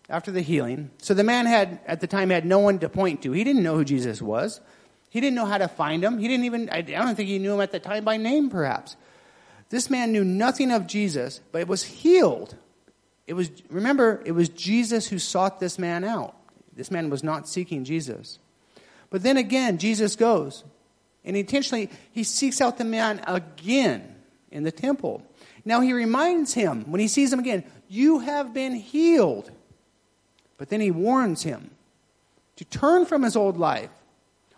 after 0.09 0.31
the 0.31 0.41
healing. 0.41 0.91
So 0.97 1.13
the 1.13 1.23
man 1.23 1.45
had, 1.45 1.79
at 1.87 2.01
the 2.01 2.07
time, 2.07 2.29
had 2.29 2.45
no 2.45 2.59
one 2.59 2.79
to 2.79 2.89
point 2.89 3.21
to. 3.23 3.31
He 3.31 3.43
didn't 3.43 3.63
know 3.63 3.77
who 3.77 3.85
Jesus 3.85 4.21
was. 4.21 4.59
He 5.09 5.21
didn't 5.21 5.35
know 5.35 5.45
how 5.45 5.57
to 5.57 5.67
find 5.67 6.03
him. 6.03 6.19
He 6.19 6.27
didn't 6.27 6.45
even, 6.45 6.69
I 6.69 6.81
don't 6.81 7.15
think 7.15 7.29
he 7.29 7.39
knew 7.39 7.53
him 7.53 7.61
at 7.61 7.71
the 7.71 7.79
time 7.79 8.03
by 8.03 8.17
name, 8.17 8.49
perhaps. 8.49 8.95
This 9.69 9.89
man 9.89 10.11
knew 10.11 10.25
nothing 10.25 10.71
of 10.71 10.85
Jesus, 10.85 11.39
but 11.51 11.61
it 11.61 11.67
was 11.67 11.83
healed. 11.83 12.55
It 13.25 13.33
was, 13.33 13.49
remember, 13.69 14.21
it 14.25 14.33
was 14.33 14.49
Jesus 14.49 15.07
who 15.07 15.17
sought 15.17 15.59
this 15.59 15.79
man 15.79 16.03
out. 16.03 16.35
This 16.75 16.91
man 16.91 17.09
was 17.09 17.23
not 17.23 17.47
seeking 17.47 17.85
Jesus. 17.85 18.39
But 19.09 19.23
then 19.23 19.37
again, 19.37 19.77
Jesus 19.77 20.15
goes, 20.15 20.63
and 21.23 21.37
intentionally, 21.37 21.89
he 22.11 22.23
seeks 22.23 22.61
out 22.61 22.77
the 22.77 22.83
man 22.83 23.21
again 23.27 24.15
in 24.51 24.63
the 24.63 24.71
temple. 24.71 25.23
Now 25.63 25.81
he 25.81 25.93
reminds 25.93 26.53
him, 26.53 26.89
when 26.91 26.99
he 26.99 27.07
sees 27.07 27.31
him 27.31 27.39
again, 27.39 27.63
you 27.87 28.19
have 28.19 28.53
been 28.53 28.73
healed. 28.73 29.51
But 30.57 30.69
then 30.69 30.81
he 30.81 30.91
warns 30.91 31.43
him 31.43 31.71
to 32.55 32.65
turn 32.65 33.05
from 33.05 33.23
his 33.23 33.35
old 33.35 33.57
life, 33.57 33.89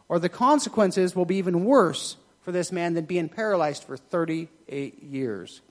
or 0.08 0.20
the 0.20 0.30
consequences 0.30 1.16
will 1.16 1.26
be 1.26 1.38
even 1.38 1.66
worse 1.66 2.18
for 2.42 2.52
this 2.52 2.72
man 2.72 2.94
than 2.94 3.06
being 3.06 3.30
paralyzed 3.30 3.84
for 3.84 3.98
38 3.98 5.02
years. 5.04 5.62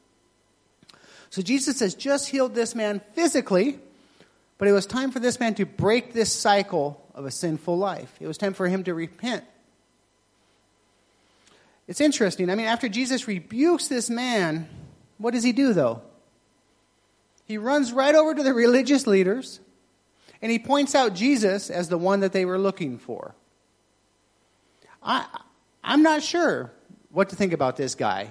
So 1.31 1.43
Jesus 1.43 1.81
has 1.81 1.95
just 1.95 2.29
healed 2.29 2.55
this 2.55 2.75
man 2.75 3.01
physically, 3.15 3.79
but 4.59 4.69
it 4.69 4.73
was 4.73 4.87
time 4.87 5.11
for 5.11 5.19
this 5.19 5.41
man 5.41 5.55
to 5.57 5.67
break 5.67 6.13
this 6.13 6.33
cycle 6.33 7.03
of 7.15 7.25
a 7.25 7.31
sinful 7.31 7.77
life. 7.77 8.15
It 8.21 8.27
was 8.27 8.39
time 8.39 8.55
for 8.55 8.69
him 8.69 8.85
to 8.85 8.95
repent. 8.95 9.45
It's 11.87 12.01
interesting. 12.01 12.51
I 12.51 12.55
mean, 12.55 12.67
after 12.67 12.89
Jesus 12.89 13.27
rebukes 13.27 13.89
this 13.89 14.09
man, 14.09 14.69
what 15.19 15.33
does 15.35 15.43
he 15.43 15.53
do 15.53 15.73
though? 15.73 16.03
He 17.45 17.59
runs 17.59 17.93
right 17.93 18.15
over 18.15 18.35
to 18.35 18.43
the 18.43 18.55
religious 18.55 19.07
leaders 19.07 19.61
and 20.41 20.51
he 20.51 20.59
points 20.59 20.95
out 20.95 21.15
Jesus 21.15 21.71
as 21.71 21.89
the 21.89 21.99
one 21.99 22.21
that 22.21 22.33
they 22.33 22.45
were 22.45 22.59
looking 22.59 22.99
for. 22.99 23.35
I, 25.03 25.27
I'm 25.83 26.03
not 26.03 26.23
sure 26.23 26.73
what 27.11 27.29
to 27.31 27.37
think 27.37 27.53
about 27.53 27.77
this 27.77 27.95
guy. 27.95 28.29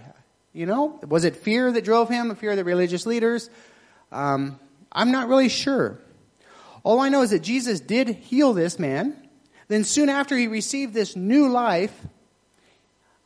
You 0.53 0.65
know, 0.65 0.99
was 1.07 1.23
it 1.23 1.37
fear 1.37 1.71
that 1.71 1.85
drove 1.85 2.09
him, 2.09 2.35
fear 2.35 2.51
of 2.51 2.57
the 2.57 2.63
religious 2.63 3.05
leaders? 3.05 3.49
Um, 4.11 4.59
I'm 4.91 5.11
not 5.11 5.29
really 5.29 5.49
sure. 5.49 5.99
All 6.83 6.99
I 6.99 7.09
know 7.09 7.21
is 7.21 7.29
that 7.29 7.39
Jesus 7.39 7.79
did 7.79 8.09
heal 8.09 8.53
this 8.53 8.79
man. 8.79 9.15
Then 9.67 9.83
soon 9.85 10.09
after 10.09 10.35
he 10.35 10.47
received 10.47 10.93
this 10.93 11.15
new 11.15 11.47
life, 11.47 11.97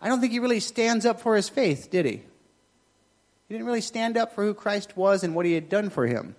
I 0.05 0.07
don't 0.07 0.21
think 0.21 0.33
he 0.33 0.39
really 0.39 0.59
stands 0.59 1.03
up 1.03 1.19
for 1.19 1.35
his 1.35 1.49
faith, 1.49 1.89
did 1.89 2.05
he? 2.05 2.11
He 2.11 2.21
didn't 3.49 3.65
really 3.65 3.81
stand 3.81 4.17
up 4.17 4.35
for 4.35 4.43
who 4.43 4.53
Christ 4.53 4.95
was 4.95 5.23
and 5.23 5.33
what 5.33 5.47
he 5.47 5.53
had 5.53 5.67
done 5.67 5.89
for 5.89 6.05
him. 6.05 6.35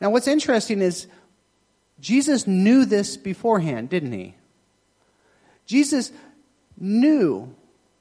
Now, 0.00 0.08
what's 0.08 0.26
interesting 0.26 0.80
is 0.80 1.06
Jesus 2.00 2.46
knew 2.46 2.86
this 2.86 3.18
beforehand, 3.18 3.90
didn't 3.90 4.12
he? 4.12 4.36
Jesus 5.66 6.12
knew, 6.78 7.54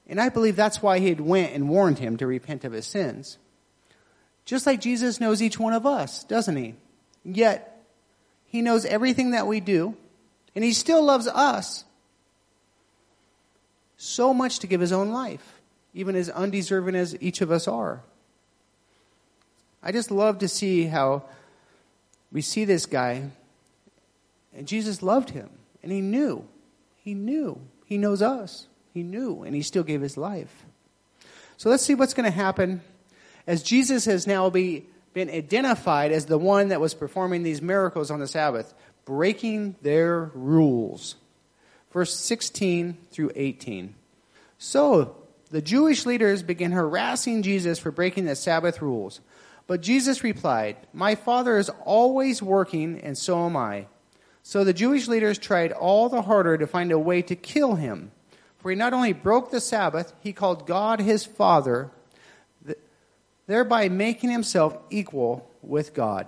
and 0.08 0.22
I 0.22 0.30
believe 0.30 0.56
that's 0.56 0.82
why 0.82 1.00
he 1.00 1.10
had 1.10 1.20
went 1.20 1.52
and 1.52 1.68
warned 1.68 2.00
him 2.00 2.16
to 2.16 2.26
repent 2.26 2.64
of 2.64 2.72
his 2.72 2.88
sins. 2.88 3.38
Just 4.46 4.66
like 4.66 4.80
Jesus 4.80 5.20
knows 5.20 5.42
each 5.42 5.60
one 5.60 5.74
of 5.74 5.86
us, 5.86 6.24
doesn't 6.24 6.56
he? 6.56 6.76
Yet, 7.26 7.86
he 8.46 8.62
knows 8.62 8.86
everything 8.86 9.32
that 9.32 9.48
we 9.48 9.60
do, 9.60 9.98
and 10.56 10.64
he 10.64 10.72
still 10.72 11.04
loves 11.04 11.28
us 11.28 11.84
so 13.98 14.34
much 14.34 14.60
to 14.60 14.68
give 14.68 14.82
his 14.82 14.92
own 14.92 15.12
life, 15.12 15.62
even 15.94 16.16
as 16.16 16.30
undeserving 16.30 16.96
as 16.96 17.16
each 17.22 17.42
of 17.42 17.52
us 17.52 17.68
are. 17.68 18.02
I 19.82 19.92
just 19.92 20.12
love 20.12 20.40
to 20.40 20.48
see 20.48 20.86
how 20.86 21.24
we 22.32 22.42
see 22.42 22.66
this 22.66 22.86
guy 22.86 23.30
and 24.56 24.68
Jesus 24.68 25.04
loved 25.04 25.32
him, 25.32 25.50
and 25.84 25.92
he 25.92 26.02
knew. 26.02 26.48
He 27.04 27.14
knew. 27.14 27.60
He 27.86 27.98
knows 27.98 28.22
us. 28.22 28.68
He 28.94 29.04
knew, 29.04 29.44
and 29.44 29.54
he 29.54 29.62
still 29.62 29.84
gave 29.84 30.02
his 30.02 30.18
life. 30.18 30.66
So 31.58 31.70
let's 31.70 31.84
see 31.84 31.96
what's 31.96 32.14
going 32.14 32.30
to 32.30 32.36
happen 32.36 32.82
as 33.46 33.62
Jesus 33.62 34.06
has 34.06 34.26
now 34.26 34.50
be, 34.50 34.86
been 35.14 35.30
identified 35.30 36.12
as 36.12 36.26
the 36.26 36.38
one 36.38 36.70
that 36.70 36.80
was 36.80 36.94
performing 36.94 37.44
these 37.44 37.62
miracles 37.62 38.10
on 38.10 38.20
the 38.20 38.28
Sabbath, 38.28 38.74
breaking 39.04 39.76
their 39.82 40.32
rules. 40.34 41.16
Verse 41.96 42.14
16 42.14 42.98
through 43.10 43.32
18. 43.36 43.96
So 44.58 45.16
the 45.50 45.62
Jewish 45.62 46.06
leaders 46.06 46.44
began 46.44 46.74
harassing 46.74 47.42
Jesus 47.42 47.80
for 47.80 47.90
breaking 47.90 48.26
the 48.26 48.36
Sabbath 48.36 48.82
rules. 48.82 49.22
But 49.66 49.80
Jesus 49.80 50.22
replied, 50.22 50.76
My 50.92 51.16
Father 51.16 51.58
is 51.58 51.72
always 51.86 52.42
working, 52.42 53.00
and 53.00 53.18
so 53.18 53.46
am 53.46 53.56
I. 53.56 53.88
So 54.44 54.66
the 54.66 54.74
Jewish 54.74 55.08
leaders 55.08 55.38
tried 55.38 55.72
all 55.72 56.10
the 56.10 56.24
harder 56.24 56.58
to 56.58 56.68
find 56.68 56.92
a 56.92 57.00
way 57.00 57.22
to 57.22 57.34
kill 57.34 57.76
him. 57.76 58.12
For 58.58 58.72
he 58.72 58.76
not 58.76 58.92
only 58.92 59.14
broke 59.14 59.52
the 59.52 59.62
Sabbath, 59.62 60.12
he 60.20 60.34
called 60.34 60.68
God 60.68 61.00
his 61.00 61.24
Father, 61.26 61.92
thereby 63.48 63.88
making 63.88 64.32
himself 64.32 64.78
equal 64.90 65.50
with 65.62 65.94
God. 65.94 66.28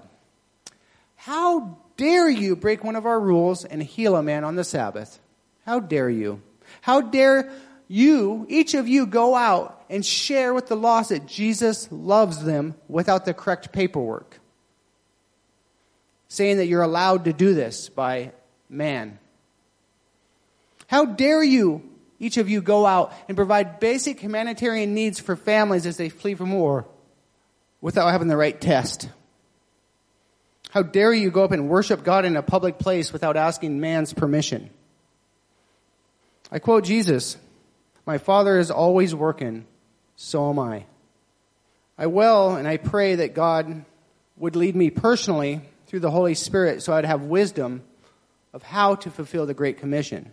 How 1.18 1.78
dare 1.98 2.30
you 2.30 2.56
break 2.56 2.86
one 2.86 2.96
of 2.96 3.06
our 3.06 3.20
rules 3.20 3.66
and 3.66 3.84
heal 3.84 4.16
a 4.16 4.24
man 4.24 4.46
on 4.46 4.56
the 4.56 4.64
Sabbath? 4.64 5.20
How 5.68 5.82
dare 5.82 6.10
you? 6.10 6.42
How 6.80 7.02
dare 7.02 7.52
you, 7.90 8.46
each 8.48 8.74
of 8.74 8.88
you, 8.88 9.06
go 9.06 9.36
out 9.36 9.84
and 9.90 10.06
share 10.06 10.54
with 10.54 10.68
the 10.68 10.78
lost 10.78 11.10
that 11.10 11.26
Jesus 11.26 11.90
loves 11.92 12.42
them 12.42 12.74
without 12.88 13.26
the 13.26 13.34
correct 13.34 13.74
paperwork? 13.74 14.40
Saying 16.30 16.58
that 16.58 16.68
you're 16.68 16.84
allowed 16.84 17.26
to 17.26 17.34
do 17.34 17.54
this 17.54 17.90
by 17.90 18.32
man. 18.70 19.20
How 20.88 21.04
dare 21.04 21.44
you, 21.44 21.84
each 22.18 22.38
of 22.38 22.50
you, 22.50 22.62
go 22.62 22.86
out 22.86 23.12
and 23.28 23.36
provide 23.36 23.82
basic 23.82 24.22
humanitarian 24.22 24.94
needs 24.94 25.20
for 25.20 25.36
families 25.36 25.86
as 25.86 25.98
they 25.98 26.08
flee 26.08 26.36
from 26.36 26.54
war 26.54 26.88
without 27.82 28.08
having 28.12 28.30
the 28.30 28.38
right 28.38 28.60
test? 28.60 29.10
How 30.70 30.84
dare 30.84 31.12
you 31.12 31.30
go 31.30 31.44
up 31.44 31.52
and 31.52 31.68
worship 31.68 32.06
God 32.06 32.24
in 32.24 32.38
a 32.38 32.42
public 32.42 32.80
place 32.80 33.12
without 33.12 33.36
asking 33.36 33.82
man's 33.82 34.14
permission? 34.14 34.70
I 36.52 36.60
quote 36.60 36.84
Jesus 36.84 37.38
My 38.06 38.18
Father 38.18 38.58
is 38.58 38.72
always 38.72 39.14
working, 39.14 39.66
so 40.16 40.50
am 40.50 40.60
I. 40.60 40.86
I 41.98 42.08
will 42.08 42.56
and 42.56 42.68
I 42.68 42.78
pray 42.78 43.16
that 43.16 43.34
God 43.34 43.84
would 44.38 44.56
lead 44.56 44.76
me 44.76 44.90
personally 44.90 45.62
through 45.88 46.02
the 46.02 46.12
Holy 46.12 46.36
Spirit 46.36 46.84
so 46.84 46.94
I'd 46.94 47.06
have 47.06 47.24
wisdom 47.24 47.82
of 48.54 48.64
how 48.64 48.96
to 48.96 49.10
fulfill 49.10 49.46
the 49.46 49.54
Great 49.54 49.80
Commission. 49.80 50.32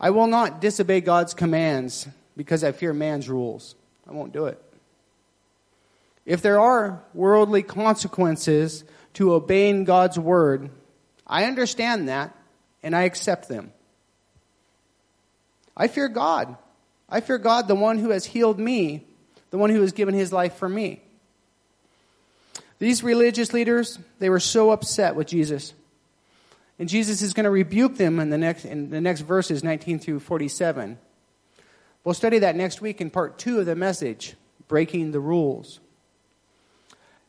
I 0.00 0.10
will 0.10 0.28
not 0.28 0.60
disobey 0.60 1.00
God's 1.00 1.34
commands 1.34 2.06
because 2.36 2.62
I 2.62 2.72
fear 2.72 2.92
man's 2.92 3.28
rules. 3.28 3.74
I 4.08 4.12
won't 4.12 4.32
do 4.32 4.46
it. 4.46 4.62
If 6.24 6.40
there 6.42 6.60
are 6.60 7.02
worldly 7.14 7.62
consequences 7.62 8.84
to 9.14 9.32
obeying 9.32 9.84
God's 9.84 10.18
word, 10.18 10.70
I 11.26 11.44
understand 11.44 12.08
that 12.08 12.36
and 12.82 12.94
I 12.94 13.02
accept 13.02 13.48
them. 13.48 13.72
I 15.78 15.88
fear 15.88 16.08
God. 16.08 16.56
I 17.08 17.20
fear 17.20 17.38
God, 17.38 17.68
the 17.68 17.74
one 17.74 17.98
who 17.98 18.10
has 18.10 18.26
healed 18.26 18.58
me, 18.58 19.06
the 19.50 19.58
one 19.58 19.70
who 19.70 19.80
has 19.80 19.92
given 19.92 20.14
his 20.14 20.32
life 20.32 20.56
for 20.56 20.68
me. 20.68 21.00
These 22.78 23.02
religious 23.02 23.52
leaders, 23.52 23.98
they 24.18 24.28
were 24.28 24.40
so 24.40 24.70
upset 24.70 25.14
with 25.16 25.26
Jesus. 25.26 25.72
And 26.78 26.88
Jesus 26.88 27.22
is 27.22 27.32
going 27.32 27.44
to 27.44 27.50
rebuke 27.50 27.96
them 27.96 28.20
in 28.20 28.30
the 28.30 28.38
next, 28.38 28.64
in 28.64 28.90
the 28.90 29.00
next 29.00 29.22
verses, 29.22 29.64
19 29.64 29.98
through 29.98 30.20
47. 30.20 30.98
We'll 32.04 32.14
study 32.14 32.40
that 32.40 32.56
next 32.56 32.80
week 32.80 33.00
in 33.00 33.10
part 33.10 33.38
two 33.38 33.58
of 33.58 33.66
the 33.66 33.74
message, 33.74 34.34
Breaking 34.68 35.10
the 35.10 35.20
Rules. 35.20 35.80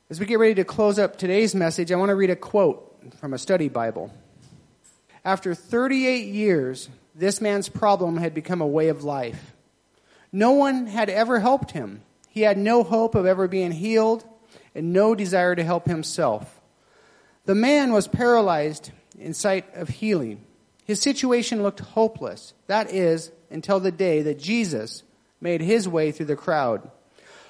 As 0.10 0.20
we 0.20 0.26
get 0.26 0.40
ready 0.40 0.56
to 0.56 0.64
close 0.64 1.00
up 1.00 1.18
today's 1.18 1.56
message, 1.56 1.92
I 1.92 1.96
want 1.96 2.10
to 2.10 2.16
read 2.16 2.30
a 2.30 2.36
quote 2.36 2.86
from 3.20 3.34
a 3.34 3.38
study 3.38 3.70
Bible. 3.70 4.12
After 5.26 5.56
38 5.56 6.28
years, 6.28 6.90
this 7.20 7.42
man's 7.42 7.68
problem 7.68 8.16
had 8.18 8.34
become 8.34 8.62
a 8.62 8.68
way 8.68 8.88
of 8.88 9.04
life. 9.04 9.54
No 10.32 10.54
one 10.54 10.88
had 10.88 11.10
ever 11.10 11.40
helped 11.40 11.72
him. 11.72 12.02
He 12.30 12.42
had 12.42 12.58
no 12.58 12.82
hope 12.82 13.14
of 13.14 13.26
ever 13.26 13.48
being 13.48 13.72
healed 13.72 14.24
and 14.74 14.94
no 14.94 15.16
desire 15.16 15.54
to 15.54 15.64
help 15.64 15.86
himself. 15.86 16.62
The 17.44 17.56
man 17.56 17.92
was 17.92 18.08
paralyzed 18.08 18.92
in 19.18 19.34
sight 19.34 19.66
of 19.76 19.90
healing. 19.90 20.46
His 20.86 21.02
situation 21.02 21.62
looked 21.62 21.82
hopeless. 21.82 22.54
That 22.68 22.94
is, 22.94 23.32
until 23.50 23.82
the 23.82 23.92
day 23.92 24.22
that 24.22 24.40
Jesus 24.40 25.04
made 25.42 25.62
his 25.62 25.90
way 25.90 26.12
through 26.14 26.28
the 26.28 26.36
crowd. 26.38 26.90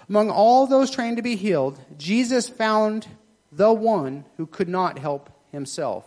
Among 0.07 0.31
all 0.31 0.65
those 0.65 0.89
trained 0.89 1.17
to 1.17 1.23
be 1.23 1.35
healed, 1.35 1.79
Jesus 1.95 2.49
found 2.49 3.05
the 3.51 3.71
one 3.71 4.25
who 4.37 4.47
could 4.47 4.69
not 4.69 4.97
help 4.97 5.29
himself. 5.51 6.05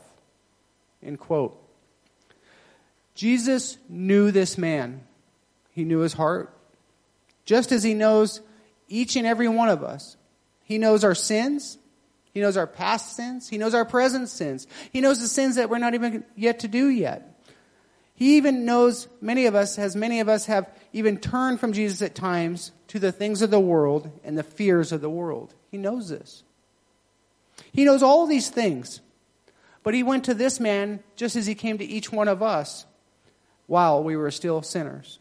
End 1.00 1.20
quote. 1.20 1.61
Jesus 3.14 3.78
knew 3.88 4.30
this 4.30 4.56
man. 4.56 5.02
He 5.70 5.84
knew 5.84 5.98
his 5.98 6.12
heart. 6.12 6.56
Just 7.44 7.72
as 7.72 7.82
he 7.82 7.94
knows 7.94 8.40
each 8.88 9.16
and 9.16 9.26
every 9.26 9.48
one 9.48 9.68
of 9.68 9.82
us. 9.82 10.16
He 10.64 10.78
knows 10.78 11.04
our 11.04 11.14
sins. 11.14 11.78
He 12.32 12.40
knows 12.40 12.56
our 12.56 12.66
past 12.66 13.16
sins. 13.16 13.48
He 13.48 13.58
knows 13.58 13.74
our 13.74 13.84
present 13.84 14.28
sins. 14.28 14.66
He 14.92 15.00
knows 15.00 15.20
the 15.20 15.28
sins 15.28 15.56
that 15.56 15.68
we're 15.68 15.78
not 15.78 15.94
even 15.94 16.24
yet 16.36 16.60
to 16.60 16.68
do 16.68 16.88
yet. 16.88 17.28
He 18.14 18.36
even 18.36 18.64
knows 18.64 19.08
many 19.20 19.46
of 19.46 19.54
us, 19.54 19.78
as 19.78 19.96
many 19.96 20.20
of 20.20 20.28
us 20.28 20.46
have 20.46 20.70
even 20.92 21.18
turned 21.18 21.58
from 21.58 21.72
Jesus 21.72 22.02
at 22.02 22.14
times 22.14 22.72
to 22.88 22.98
the 22.98 23.12
things 23.12 23.42
of 23.42 23.50
the 23.50 23.60
world 23.60 24.10
and 24.22 24.36
the 24.38 24.42
fears 24.42 24.92
of 24.92 25.00
the 25.00 25.10
world. 25.10 25.54
He 25.70 25.78
knows 25.78 26.08
this. 26.08 26.44
He 27.72 27.84
knows 27.84 28.02
all 28.02 28.26
these 28.26 28.50
things. 28.50 29.00
But 29.82 29.94
he 29.94 30.02
went 30.02 30.24
to 30.24 30.34
this 30.34 30.60
man 30.60 31.02
just 31.16 31.34
as 31.34 31.46
he 31.46 31.54
came 31.54 31.78
to 31.78 31.84
each 31.84 32.12
one 32.12 32.28
of 32.28 32.42
us 32.42 32.86
while 33.72 34.04
we 34.04 34.16
were 34.16 34.30
still 34.30 34.60
sinners. 34.60 35.18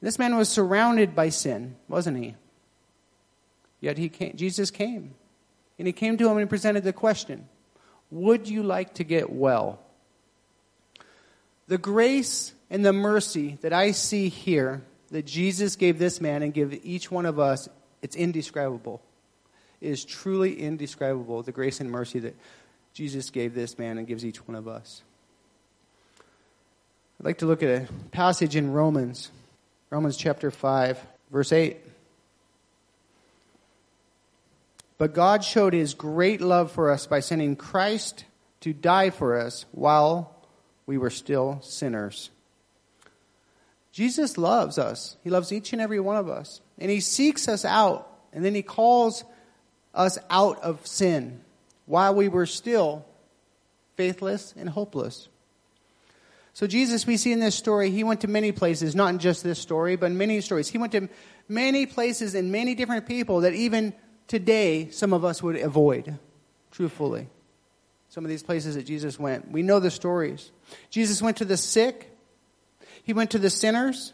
This 0.00 0.18
man 0.18 0.38
was 0.38 0.48
surrounded 0.48 1.14
by 1.14 1.28
sin, 1.28 1.76
wasn't 1.86 2.16
he? 2.16 2.34
Yet 3.78 3.98
he 3.98 4.08
came, 4.08 4.34
Jesus 4.36 4.70
came. 4.70 5.14
And 5.78 5.86
he 5.86 5.92
came 5.92 6.16
to 6.16 6.26
him 6.26 6.38
and 6.38 6.48
presented 6.48 6.82
the 6.82 6.94
question 6.94 7.46
Would 8.10 8.48
you 8.48 8.62
like 8.62 8.94
to 8.94 9.04
get 9.04 9.30
well? 9.30 9.80
The 11.66 11.76
grace 11.76 12.54
and 12.70 12.82
the 12.82 12.94
mercy 12.94 13.58
that 13.60 13.74
I 13.74 13.90
see 13.90 14.30
here 14.30 14.82
that 15.10 15.26
Jesus 15.26 15.76
gave 15.76 15.98
this 15.98 16.22
man 16.22 16.42
and 16.42 16.54
give 16.54 16.72
each 16.84 17.10
one 17.10 17.26
of 17.26 17.38
us, 17.38 17.68
it's 18.00 18.16
indescribable. 18.16 19.02
It 19.82 19.90
is 19.90 20.06
truly 20.06 20.58
indescribable, 20.58 21.42
the 21.42 21.52
grace 21.52 21.80
and 21.80 21.90
mercy 21.90 22.20
that 22.20 22.36
Jesus 22.94 23.28
gave 23.28 23.54
this 23.54 23.78
man 23.78 23.98
and 23.98 24.06
gives 24.06 24.24
each 24.24 24.48
one 24.48 24.54
of 24.54 24.66
us. 24.66 25.02
I'd 27.20 27.26
like 27.26 27.38
to 27.38 27.46
look 27.46 27.62
at 27.62 27.68
a 27.68 27.88
passage 28.10 28.56
in 28.56 28.72
Romans, 28.72 29.30
Romans 29.90 30.16
chapter 30.16 30.50
5, 30.50 30.98
verse 31.30 31.52
8. 31.52 31.76
But 34.98 35.14
God 35.14 35.44
showed 35.44 35.72
his 35.72 35.94
great 35.94 36.40
love 36.40 36.72
for 36.72 36.90
us 36.90 37.06
by 37.06 37.20
sending 37.20 37.56
Christ 37.56 38.24
to 38.60 38.72
die 38.72 39.10
for 39.10 39.38
us 39.38 39.64
while 39.72 40.34
we 40.86 40.98
were 40.98 41.10
still 41.10 41.60
sinners. 41.62 42.30
Jesus 43.92 44.36
loves 44.36 44.76
us. 44.76 45.16
He 45.22 45.30
loves 45.30 45.52
each 45.52 45.72
and 45.72 45.80
every 45.80 46.00
one 46.00 46.16
of 46.16 46.28
us. 46.28 46.60
And 46.78 46.90
he 46.90 47.00
seeks 47.00 47.46
us 47.46 47.64
out. 47.64 48.10
And 48.32 48.44
then 48.44 48.54
he 48.54 48.62
calls 48.62 49.24
us 49.94 50.18
out 50.28 50.60
of 50.62 50.84
sin 50.84 51.40
while 51.86 52.14
we 52.14 52.26
were 52.26 52.46
still 52.46 53.06
faithless 53.96 54.52
and 54.56 54.68
hopeless. 54.68 55.28
So 56.54 56.66
Jesus, 56.66 57.06
we 57.06 57.16
see 57.16 57.32
in 57.32 57.40
this 57.40 57.54
story, 57.54 57.90
he 57.90 58.04
went 58.04 58.22
to 58.22 58.28
many 58.28 58.52
places, 58.52 58.94
not 58.94 59.10
in 59.10 59.18
just 59.18 59.42
this 59.42 59.58
story, 59.58 59.96
but 59.96 60.06
in 60.06 60.16
many 60.16 60.40
stories. 60.40 60.68
He 60.68 60.78
went 60.78 60.92
to 60.92 61.08
many 61.48 61.84
places 61.84 62.34
and 62.34 62.50
many 62.50 62.74
different 62.74 63.06
people 63.06 63.40
that 63.40 63.52
even 63.54 63.92
today 64.28 64.88
some 64.90 65.12
of 65.12 65.24
us 65.24 65.42
would 65.42 65.56
avoid, 65.56 66.18
truthfully 66.70 67.28
some 68.14 68.24
of 68.24 68.28
these 68.28 68.44
places 68.44 68.76
that 68.76 68.84
Jesus 68.84 69.18
went. 69.18 69.50
We 69.50 69.64
know 69.64 69.80
the 69.80 69.90
stories. 69.90 70.52
Jesus 70.88 71.20
went 71.20 71.38
to 71.38 71.44
the 71.44 71.56
sick. 71.56 72.16
He 73.02 73.12
went 73.12 73.32
to 73.32 73.40
the 73.40 73.50
sinners. 73.50 74.12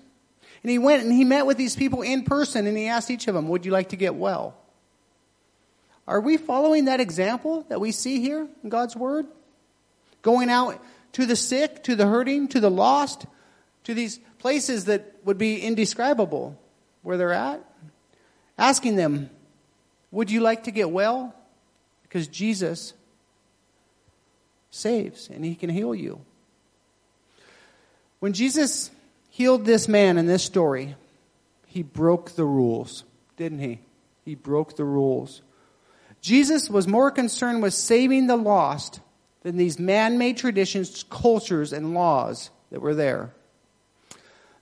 And 0.63 0.71
he 0.71 0.79
went 0.79 1.03
and 1.03 1.13
he 1.13 1.23
met 1.23 1.45
with 1.45 1.59
these 1.59 1.77
people 1.77 2.01
in 2.01 2.25
person 2.25 2.67
and 2.67 2.79
he 2.79 2.87
asked 2.87 3.11
each 3.11 3.29
of 3.29 3.35
them, 3.35 3.49
would 3.49 3.67
you 3.67 3.73
like 3.73 3.91
to 3.91 3.97
get 3.97 4.15
well? 4.15 4.57
Are 6.09 6.19
we 6.19 6.39
following 6.39 6.87
that 6.87 6.99
example 6.99 7.67
that 7.69 7.79
we 7.79 7.93
see 7.93 8.23
here 8.23 8.49
in 8.63 8.71
God's 8.71 8.97
Word? 8.97 9.27
Going 10.23 10.49
out 10.49 10.83
to 11.13 11.27
the 11.27 11.37
sick, 11.37 11.83
to 11.85 11.97
the 11.97 12.07
hurting, 12.07 12.49
to 12.49 12.61
the 12.61 12.71
lost, 12.71 13.27
to 13.85 13.95
these 13.95 14.19
places 14.39 14.87
that 14.87 15.17
would 15.25 15.39
be 15.39 15.61
indescribable 15.61 16.59
where 17.03 17.17
they're 17.17 17.33
at? 17.33 17.65
Asking 18.59 18.97
them, 18.97 19.31
would 20.11 20.31
you 20.31 20.41
like 20.41 20.65
to 20.65 20.71
get 20.71 20.91
well? 20.91 21.35
Because 22.03 22.29
Jesus 22.29 22.93
saves 24.71 25.29
and 25.29 25.45
he 25.45 25.55
can 25.55 25.71
heal 25.71 25.95
you. 25.95 26.21
When 28.21 28.33
Jesus 28.33 28.91
healed 29.31 29.65
this 29.65 29.89
man 29.89 30.19
in 30.19 30.27
this 30.27 30.43
story, 30.43 30.95
he 31.67 31.83
broke 31.83 32.33
the 32.33 32.45
rules, 32.45 33.05
didn't 33.37 33.61
he? 33.61 33.81
He 34.25 34.35
broke 34.35 34.77
the 34.77 34.85
rules. 34.85 35.41
Jesus 36.21 36.69
was 36.69 36.87
more 36.87 37.11
concerned 37.11 37.63
with 37.63 37.73
saving 37.73 38.27
the 38.27 38.37
lost 38.37 39.01
than 39.43 39.57
these 39.57 39.79
man-made 39.79 40.37
traditions, 40.37 41.05
cultures, 41.09 41.73
and 41.73 41.95
laws 41.95 42.51
that 42.71 42.81
were 42.81 42.95
there. 42.95 43.31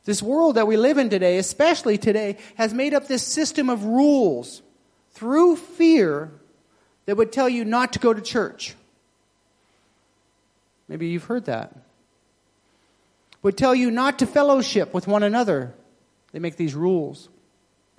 This 0.05 0.23
world 0.23 0.55
that 0.55 0.67
we 0.67 0.77
live 0.77 0.99
in 0.99 1.11
today, 1.11 1.39
especially 1.39 1.99
today, 1.99 2.39
has 2.55 2.73
made 2.73 2.95
up 2.95 3.09
this 3.09 3.23
system 3.23 3.69
of 3.69 3.85
rules 3.85 4.63
through 5.13 5.57
fear 5.57 6.31
that 7.07 7.17
would 7.17 7.33
tell 7.33 7.49
you 7.49 7.65
not 7.65 7.93
to 7.95 7.99
go 7.99 8.15
to 8.15 8.23
church 8.23 8.75
Maybe 10.89 11.09
you've 11.09 11.25
heard 11.25 11.45
that. 11.45 11.77
Would 13.43 13.57
tell 13.57 13.75
you 13.75 13.91
not 13.91 14.19
to 14.19 14.27
fellowship 14.27 14.93
with 14.93 15.07
one 15.07 15.23
another. 15.23 15.75
They 16.33 16.39
make 16.39 16.57
these 16.57 16.75
rules. 16.75 17.29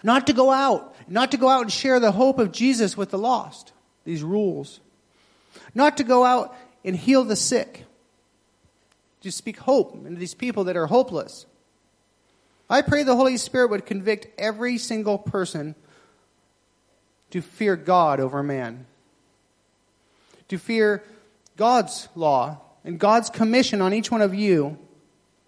Not 0.03 0.27
to 0.27 0.33
go 0.33 0.51
out, 0.51 0.95
not 1.07 1.31
to 1.31 1.37
go 1.37 1.49
out 1.49 1.61
and 1.61 1.71
share 1.71 1.99
the 1.99 2.11
hope 2.11 2.39
of 2.39 2.51
Jesus 2.51 2.97
with 2.97 3.11
the 3.11 3.17
lost. 3.17 3.73
these 4.05 4.23
rules. 4.23 4.79
Not 5.75 5.97
to 5.97 6.03
go 6.03 6.25
out 6.25 6.55
and 6.83 6.95
heal 6.95 7.23
the 7.23 7.35
sick, 7.35 7.85
to 9.21 9.31
speak 9.31 9.59
hope 9.59 9.95
into 10.05 10.19
these 10.19 10.33
people 10.33 10.63
that 10.65 10.77
are 10.77 10.87
hopeless. 10.87 11.45
I 12.69 12.81
pray 12.81 13.03
the 13.03 13.15
Holy 13.15 13.37
Spirit 13.37 13.71
would 13.71 13.85
convict 13.85 14.27
every 14.39 14.77
single 14.77 15.17
person 15.17 15.75
to 17.31 17.41
fear 17.41 17.75
God 17.75 18.19
over 18.19 18.41
man, 18.43 18.85
to 20.47 20.57
fear 20.57 21.03
God's 21.57 22.07
law 22.15 22.61
and 22.83 22.99
God's 22.99 23.29
commission 23.29 23.81
on 23.81 23.93
each 23.93 24.09
one 24.09 24.21
of 24.21 24.33
you 24.33 24.77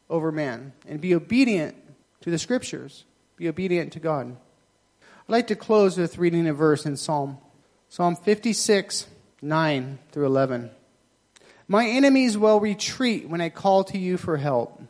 over 0.10 0.32
man, 0.32 0.74
and 0.88 1.00
be 1.00 1.16
obedient 1.16 1.76
to 2.22 2.30
the 2.30 2.38
scriptures, 2.38 3.06
be 3.38 3.48
obedient 3.48 3.94
to 3.94 4.00
God. 4.00 4.36
I'd 5.02 5.32
like 5.32 5.48
to 5.48 5.56
close 5.56 5.98
with 5.98 6.18
reading 6.18 6.48
a 6.48 6.54
verse 6.54 6.86
in 6.86 6.98
Psalm. 6.98 7.38
Psalm 7.88 8.16
56, 8.16 9.08
9 9.42 10.00
through 10.12 10.26
11. 10.26 10.72
My 11.72 11.88
enemies 11.88 12.38
will 12.38 12.60
retreat 12.60 13.30
when 13.30 13.40
I 13.40 13.48
call 13.48 13.86
to 13.86 13.98
you 13.98 14.18
for 14.18 14.36
help. 14.36 14.84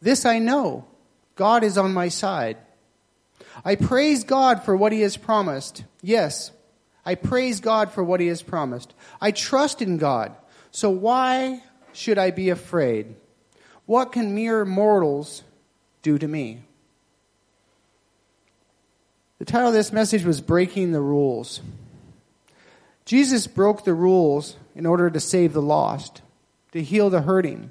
This 0.00 0.24
I 0.24 0.38
know 0.38 0.84
God 1.34 1.64
is 1.64 1.76
on 1.76 1.92
my 1.92 2.10
side. 2.10 2.58
I 3.64 3.74
praise 3.74 4.22
God 4.22 4.62
for 4.62 4.76
what 4.76 4.92
he 4.92 5.00
has 5.00 5.16
promised. 5.16 5.82
Yes, 6.02 6.52
I 7.04 7.16
praise 7.16 7.58
God 7.58 7.90
for 7.90 8.04
what 8.04 8.20
he 8.20 8.28
has 8.28 8.40
promised. 8.40 8.94
I 9.20 9.32
trust 9.32 9.82
in 9.82 9.96
God. 9.96 10.32
So 10.70 10.90
why 10.90 11.64
should 11.92 12.18
I 12.18 12.30
be 12.30 12.50
afraid? 12.50 13.16
What 13.86 14.12
can 14.12 14.32
mere 14.32 14.64
mortals 14.64 15.42
do 16.02 16.18
to 16.18 16.28
me? 16.28 16.62
The 19.40 19.44
title 19.44 19.66
of 19.66 19.74
this 19.74 19.90
message 19.90 20.24
was 20.24 20.40
Breaking 20.40 20.92
the 20.92 21.00
Rules. 21.00 21.62
Jesus 23.06 23.46
broke 23.46 23.84
the 23.84 23.94
rules 23.94 24.56
in 24.74 24.84
order 24.84 25.08
to 25.08 25.20
save 25.20 25.52
the 25.52 25.62
lost, 25.62 26.22
to 26.72 26.82
heal 26.82 27.08
the 27.08 27.22
hurting. 27.22 27.70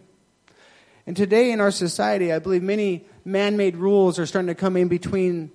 And 1.06 1.16
today 1.16 1.52
in 1.52 1.62
our 1.62 1.72
society, 1.72 2.34
I 2.34 2.40
believe 2.40 2.64
many 2.64 3.06
man 3.24 3.58
made 3.58 3.76
rules 3.76 4.18
are 4.18 4.26
starting 4.26 4.48
to 4.48 4.56
come 4.56 4.78
in 4.78 4.88
between 4.88 5.52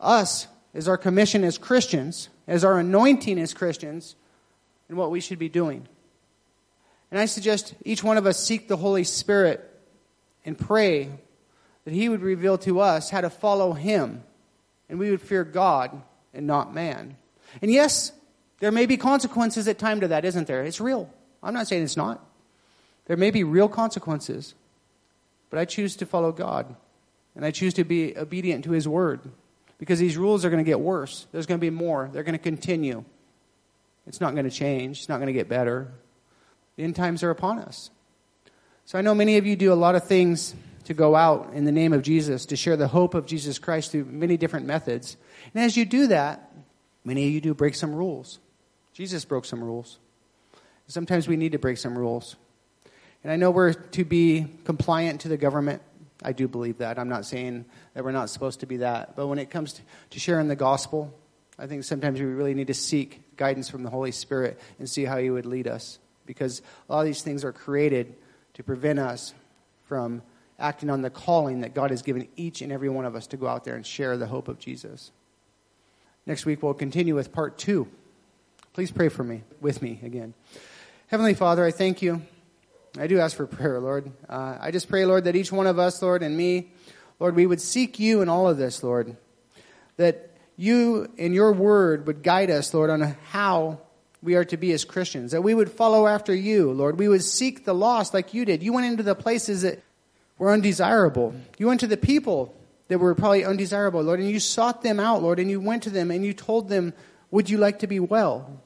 us 0.00 0.46
as 0.72 0.88
our 0.88 0.96
commission 0.96 1.44
as 1.44 1.58
Christians, 1.58 2.28
as 2.46 2.64
our 2.64 2.78
anointing 2.78 3.38
as 3.38 3.52
Christians, 3.52 4.14
and 4.88 4.96
what 4.96 5.10
we 5.10 5.20
should 5.20 5.38
be 5.38 5.48
doing. 5.48 5.86
And 7.10 7.18
I 7.18 7.26
suggest 7.26 7.74
each 7.84 8.04
one 8.04 8.16
of 8.18 8.26
us 8.26 8.42
seek 8.42 8.68
the 8.68 8.76
Holy 8.76 9.04
Spirit 9.04 9.68
and 10.44 10.56
pray 10.56 11.10
that 11.84 11.92
He 11.92 12.08
would 12.08 12.22
reveal 12.22 12.56
to 12.58 12.80
us 12.80 13.10
how 13.10 13.20
to 13.20 13.30
follow 13.30 13.72
Him 13.72 14.22
and 14.88 14.98
we 14.98 15.10
would 15.10 15.20
fear 15.20 15.44
God 15.44 16.02
and 16.32 16.46
not 16.46 16.72
man. 16.72 17.16
And 17.60 17.70
yes, 17.70 18.12
there 18.60 18.72
may 18.72 18.86
be 18.86 18.96
consequences 18.96 19.68
at 19.68 19.78
time 19.78 20.00
to 20.00 20.08
that, 20.08 20.24
isn't 20.24 20.46
there? 20.46 20.64
It's 20.64 20.80
real. 20.80 21.10
I'm 21.42 21.54
not 21.54 21.68
saying 21.68 21.84
it's 21.84 21.96
not. 21.96 22.24
There 23.06 23.16
may 23.16 23.30
be 23.30 23.44
real 23.44 23.68
consequences. 23.68 24.54
But 25.50 25.58
I 25.58 25.64
choose 25.64 25.96
to 25.96 26.06
follow 26.06 26.32
God. 26.32 26.74
And 27.34 27.44
I 27.44 27.50
choose 27.50 27.74
to 27.74 27.84
be 27.84 28.16
obedient 28.16 28.64
to 28.64 28.72
His 28.72 28.88
word. 28.88 29.20
Because 29.78 29.98
these 29.98 30.16
rules 30.16 30.44
are 30.44 30.50
going 30.50 30.64
to 30.64 30.68
get 30.68 30.80
worse. 30.80 31.26
There's 31.30 31.46
going 31.46 31.60
to 31.60 31.64
be 31.64 31.70
more. 31.70 32.10
They're 32.12 32.24
going 32.24 32.32
to 32.32 32.38
continue. 32.38 33.04
It's 34.06 34.20
not 34.20 34.34
going 34.34 34.44
to 34.44 34.50
change. 34.50 34.98
It's 34.98 35.08
not 35.08 35.18
going 35.18 35.28
to 35.28 35.32
get 35.32 35.48
better. 35.48 35.92
The 36.76 36.84
end 36.84 36.96
times 36.96 37.22
are 37.22 37.30
upon 37.30 37.60
us. 37.60 37.90
So 38.84 38.98
I 38.98 39.02
know 39.02 39.14
many 39.14 39.36
of 39.36 39.46
you 39.46 39.54
do 39.54 39.72
a 39.72 39.74
lot 39.74 39.94
of 39.94 40.04
things 40.04 40.54
to 40.84 40.94
go 40.94 41.14
out 41.14 41.50
in 41.52 41.64
the 41.64 41.72
name 41.72 41.92
of 41.92 42.02
Jesus, 42.02 42.46
to 42.46 42.56
share 42.56 42.76
the 42.76 42.88
hope 42.88 43.14
of 43.14 43.26
Jesus 43.26 43.58
Christ 43.58 43.92
through 43.92 44.06
many 44.06 44.36
different 44.36 44.66
methods. 44.66 45.16
And 45.54 45.62
as 45.62 45.76
you 45.76 45.84
do 45.84 46.06
that, 46.06 46.50
many 47.04 47.26
of 47.26 47.32
you 47.32 47.40
do 47.40 47.54
break 47.54 47.74
some 47.74 47.94
rules. 47.94 48.38
Jesus 48.98 49.24
broke 49.24 49.44
some 49.44 49.62
rules. 49.62 50.00
Sometimes 50.88 51.28
we 51.28 51.36
need 51.36 51.52
to 51.52 51.58
break 51.60 51.78
some 51.78 51.96
rules. 51.96 52.34
And 53.22 53.32
I 53.32 53.36
know 53.36 53.52
we're 53.52 53.72
to 53.72 54.04
be 54.04 54.48
compliant 54.64 55.20
to 55.20 55.28
the 55.28 55.36
government. 55.36 55.82
I 56.20 56.32
do 56.32 56.48
believe 56.48 56.78
that. 56.78 56.98
I'm 56.98 57.08
not 57.08 57.24
saying 57.24 57.64
that 57.94 58.02
we're 58.02 58.10
not 58.10 58.28
supposed 58.28 58.58
to 58.58 58.66
be 58.66 58.78
that. 58.78 59.14
But 59.14 59.28
when 59.28 59.38
it 59.38 59.50
comes 59.50 59.80
to 60.10 60.18
sharing 60.18 60.48
the 60.48 60.56
gospel, 60.56 61.14
I 61.60 61.68
think 61.68 61.84
sometimes 61.84 62.18
we 62.18 62.26
really 62.26 62.54
need 62.54 62.66
to 62.66 62.74
seek 62.74 63.36
guidance 63.36 63.70
from 63.70 63.84
the 63.84 63.88
Holy 63.88 64.10
Spirit 64.10 64.58
and 64.80 64.90
see 64.90 65.04
how 65.04 65.18
He 65.18 65.30
would 65.30 65.46
lead 65.46 65.68
us. 65.68 66.00
Because 66.26 66.60
a 66.88 66.92
lot 66.92 67.00
of 67.02 67.06
these 67.06 67.22
things 67.22 67.44
are 67.44 67.52
created 67.52 68.16
to 68.54 68.64
prevent 68.64 68.98
us 68.98 69.32
from 69.84 70.22
acting 70.58 70.90
on 70.90 71.02
the 71.02 71.10
calling 71.10 71.60
that 71.60 71.72
God 71.72 71.90
has 71.90 72.02
given 72.02 72.26
each 72.34 72.62
and 72.62 72.72
every 72.72 72.88
one 72.88 73.04
of 73.04 73.14
us 73.14 73.28
to 73.28 73.36
go 73.36 73.46
out 73.46 73.62
there 73.62 73.76
and 73.76 73.86
share 73.86 74.16
the 74.16 74.26
hope 74.26 74.48
of 74.48 74.58
Jesus. 74.58 75.12
Next 76.26 76.44
week, 76.44 76.64
we'll 76.64 76.74
continue 76.74 77.14
with 77.14 77.30
part 77.30 77.58
two. 77.58 77.86
Please 78.78 78.92
pray 78.92 79.08
for 79.08 79.24
me, 79.24 79.42
with 79.60 79.82
me 79.82 79.98
again. 80.04 80.34
Heavenly 81.08 81.34
Father, 81.34 81.64
I 81.64 81.72
thank 81.72 82.00
you. 82.00 82.22
I 82.96 83.08
do 83.08 83.18
ask 83.18 83.36
for 83.36 83.44
prayer, 83.44 83.80
Lord. 83.80 84.08
Uh, 84.28 84.56
I 84.60 84.70
just 84.70 84.88
pray, 84.88 85.04
Lord, 85.04 85.24
that 85.24 85.34
each 85.34 85.50
one 85.50 85.66
of 85.66 85.80
us, 85.80 86.00
Lord, 86.00 86.22
and 86.22 86.36
me, 86.36 86.70
Lord, 87.18 87.34
we 87.34 87.44
would 87.44 87.60
seek 87.60 87.98
you 87.98 88.22
in 88.22 88.28
all 88.28 88.48
of 88.48 88.56
this, 88.56 88.84
Lord. 88.84 89.16
That 89.96 90.30
you 90.56 91.10
in 91.16 91.32
your 91.32 91.52
word 91.52 92.06
would 92.06 92.22
guide 92.22 92.52
us, 92.52 92.72
Lord, 92.72 92.88
on 92.88 93.16
how 93.30 93.80
we 94.22 94.36
are 94.36 94.44
to 94.44 94.56
be 94.56 94.70
as 94.70 94.84
Christians. 94.84 95.32
That 95.32 95.42
we 95.42 95.54
would 95.54 95.72
follow 95.72 96.06
after 96.06 96.32
you, 96.32 96.70
Lord. 96.70 97.00
We 97.00 97.08
would 97.08 97.24
seek 97.24 97.64
the 97.64 97.74
lost 97.74 98.14
like 98.14 98.32
you 98.32 98.44
did. 98.44 98.62
You 98.62 98.72
went 98.72 98.86
into 98.86 99.02
the 99.02 99.16
places 99.16 99.62
that 99.62 99.82
were 100.38 100.52
undesirable. 100.52 101.34
You 101.58 101.66
went 101.66 101.80
to 101.80 101.88
the 101.88 101.96
people 101.96 102.54
that 102.86 103.00
were 103.00 103.16
probably 103.16 103.44
undesirable, 103.44 104.02
Lord, 104.02 104.20
and 104.20 104.30
you 104.30 104.38
sought 104.38 104.82
them 104.82 105.00
out, 105.00 105.20
Lord, 105.20 105.40
and 105.40 105.50
you 105.50 105.60
went 105.60 105.82
to 105.82 105.90
them 105.90 106.12
and 106.12 106.24
you 106.24 106.32
told 106.32 106.68
them, 106.68 106.94
Would 107.32 107.50
you 107.50 107.58
like 107.58 107.80
to 107.80 107.88
be 107.88 107.98
well? 107.98 108.62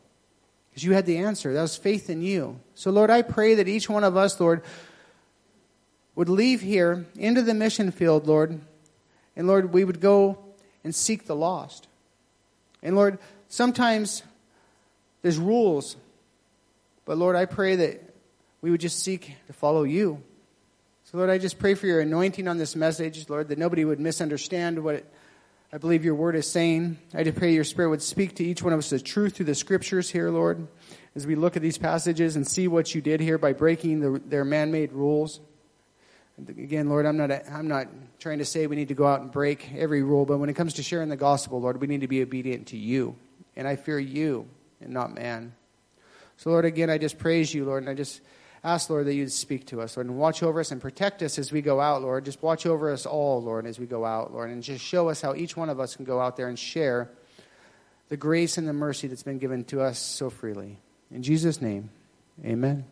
Because 0.73 0.85
you 0.85 0.95
had 0.95 1.05
the 1.05 1.19
answer. 1.19 1.53
That 1.53 1.61
was 1.63 1.77
faith 1.77 2.09
in 2.09 2.23
you. 2.23 2.59
So, 2.75 2.91
Lord, 2.91 3.11
I 3.11 3.21
pray 3.21 3.55
that 3.57 3.69
each 3.69 3.91
one 3.91 4.05
of 4.05 4.17
us, 4.17 4.41
Lord, 4.41 4.63
would 6.15 6.31
leave 6.31 6.63
here 6.63 7.05
into 7.15 7.43
the 7.43 7.53
mission 7.53 7.91
field, 7.91 8.27
Lord, 8.27 8.59
and 9.37 9.47
Lord, 9.47 9.73
we 9.73 9.85
would 9.85 10.01
go 10.01 10.39
and 10.85 10.95
seek 10.95 11.27
the 11.27 11.37
lost. 11.37 11.89
And 12.83 12.97
Lord, 12.97 13.19
sometimes 13.49 14.23
there's 15.23 15.39
rules, 15.39 15.97
but 17.05 17.17
Lord, 17.17 17.37
I 17.37 17.45
pray 17.45 17.77
that 17.77 18.03
we 18.61 18.71
would 18.71 18.81
just 18.81 19.03
seek 19.03 19.35
to 19.47 19.53
follow 19.53 19.85
you. 19.85 20.23
So, 21.05 21.19
Lord, 21.19 21.31
I 21.31 21.39
just 21.39 21.59
pray 21.59 21.75
for 21.75 21.87
your 21.87 22.01
anointing 22.01 22.49
on 22.49 22.59
this 22.59 22.77
message, 22.77 23.29
Lord, 23.29 23.49
that 23.49 23.59
nobody 23.59 23.85
would 23.85 24.01
misunderstand 24.01 24.83
what 24.83 25.05
I 25.75 25.79
believe 25.79 26.05
your 26.05 26.15
word 26.15 26.37
is 26.37 26.47
saying. 26.47 26.99
I 27.15 27.25
just 27.25 27.39
pray 27.39 27.55
your 27.55 27.65
spirit 27.65 27.89
would 27.89 28.03
speak 28.03 28.35
to 28.35 28.45
each 28.45 28.63
one 28.63 28.75
of 28.75 28.79
us 28.79 28.91
the 28.91 29.01
truth 29.01 29.37
through 29.37 29.47
the 29.47 29.55
scriptures 29.55 30.11
here, 30.11 30.29
Lord, 30.29 30.69
as 31.15 31.27
we 31.27 31.35
look 31.35 31.57
at 31.57 31.63
these 31.63 31.79
passages 31.79 32.37
and 32.37 32.47
see 32.47 32.69
what 32.69 32.95
you 32.95 33.01
did 33.01 33.21
here 33.21 33.39
by 33.39 33.55
breaking 33.55 34.01
the, 34.01 34.21
their 34.27 34.45
man 34.45 34.71
made 34.71 34.93
rules. 34.93 35.41
Again, 36.47 36.91
Lord, 36.91 37.07
I'm 37.07 37.17
not, 37.17 37.31
I'm 37.51 37.69
not 37.69 37.89
trying 38.19 38.37
to 38.37 38.45
say 38.45 38.67
we 38.67 38.77
need 38.77 38.89
to 38.89 38.95
go 38.95 39.07
out 39.07 39.23
and 39.23 39.33
break 39.33 39.73
every 39.75 40.03
rule, 40.03 40.27
but 40.27 40.37
when 40.37 40.51
it 40.51 40.57
comes 40.57 40.75
to 40.75 40.83
sharing 40.83 41.09
the 41.09 41.17
gospel, 41.17 41.63
Lord, 41.63 41.81
we 41.81 41.87
need 41.87 42.03
to 42.03 42.09
be 42.09 42.21
obedient 42.21 42.67
to 42.69 42.77
you. 42.77 43.17
And 43.57 43.67
I 43.67 43.77
fear 43.77 43.99
you 43.99 44.47
and 44.83 44.93
not 44.93 45.15
man. 45.15 45.55
So, 46.37 46.51
Lord, 46.51 46.67
again, 46.67 46.91
I 46.91 46.99
just 46.99 47.19
praise 47.19 47.55
you, 47.55 47.65
Lord, 47.65 47.83
and 47.83 47.89
I 47.89 47.95
just 47.95 48.21
ask, 48.65 48.89
Lord, 48.89 49.07
that 49.07 49.15
you'd 49.15 49.33
speak 49.33 49.67
to 49.67 49.81
us, 49.81 49.97
Lord, 49.97 50.07
and 50.07 50.17
watch 50.17 50.43
over 50.43 50.61
us 50.61 50.71
and 50.71 50.81
protect 50.81 51.23
us 51.23 51.39
as 51.39 51.51
we 51.53 51.63
go 51.63 51.81
out, 51.81 52.03
Lord. 52.03 52.25
Just 52.25 52.43
watch 52.43 52.67
over 52.67 52.93
us 52.93 53.07
all, 53.07 53.43
Lord, 53.43 53.67
as 53.67 53.79
we 53.79 53.87
go 53.87 54.05
out, 54.05 54.33
Lord, 54.33 54.51
and 54.51 54.63
just 54.63 54.85
show 54.85 55.09
us 55.09 55.21
how 55.21 55.35
each 55.35 55.57
one 55.57 55.69
of 55.69 55.81
us 55.81 55.97
can 55.97 56.05
go 56.05 56.21
out 56.21 56.37
there 56.37 56.49
and 56.49 56.59
share 56.59 57.11
the 58.09 58.17
grace 58.17 58.59
and 58.59 58.69
the 58.69 58.73
mercy 58.73 59.09
that's 59.09 59.23
been 59.23 59.39
given 59.39 59.65
to 59.65 59.81
us 59.81 59.99
so 59.99 60.31
freely. 60.31 60.79
In 61.11 61.23
Jesus' 61.23 61.61
name, 61.61 61.91
amen. 62.45 62.85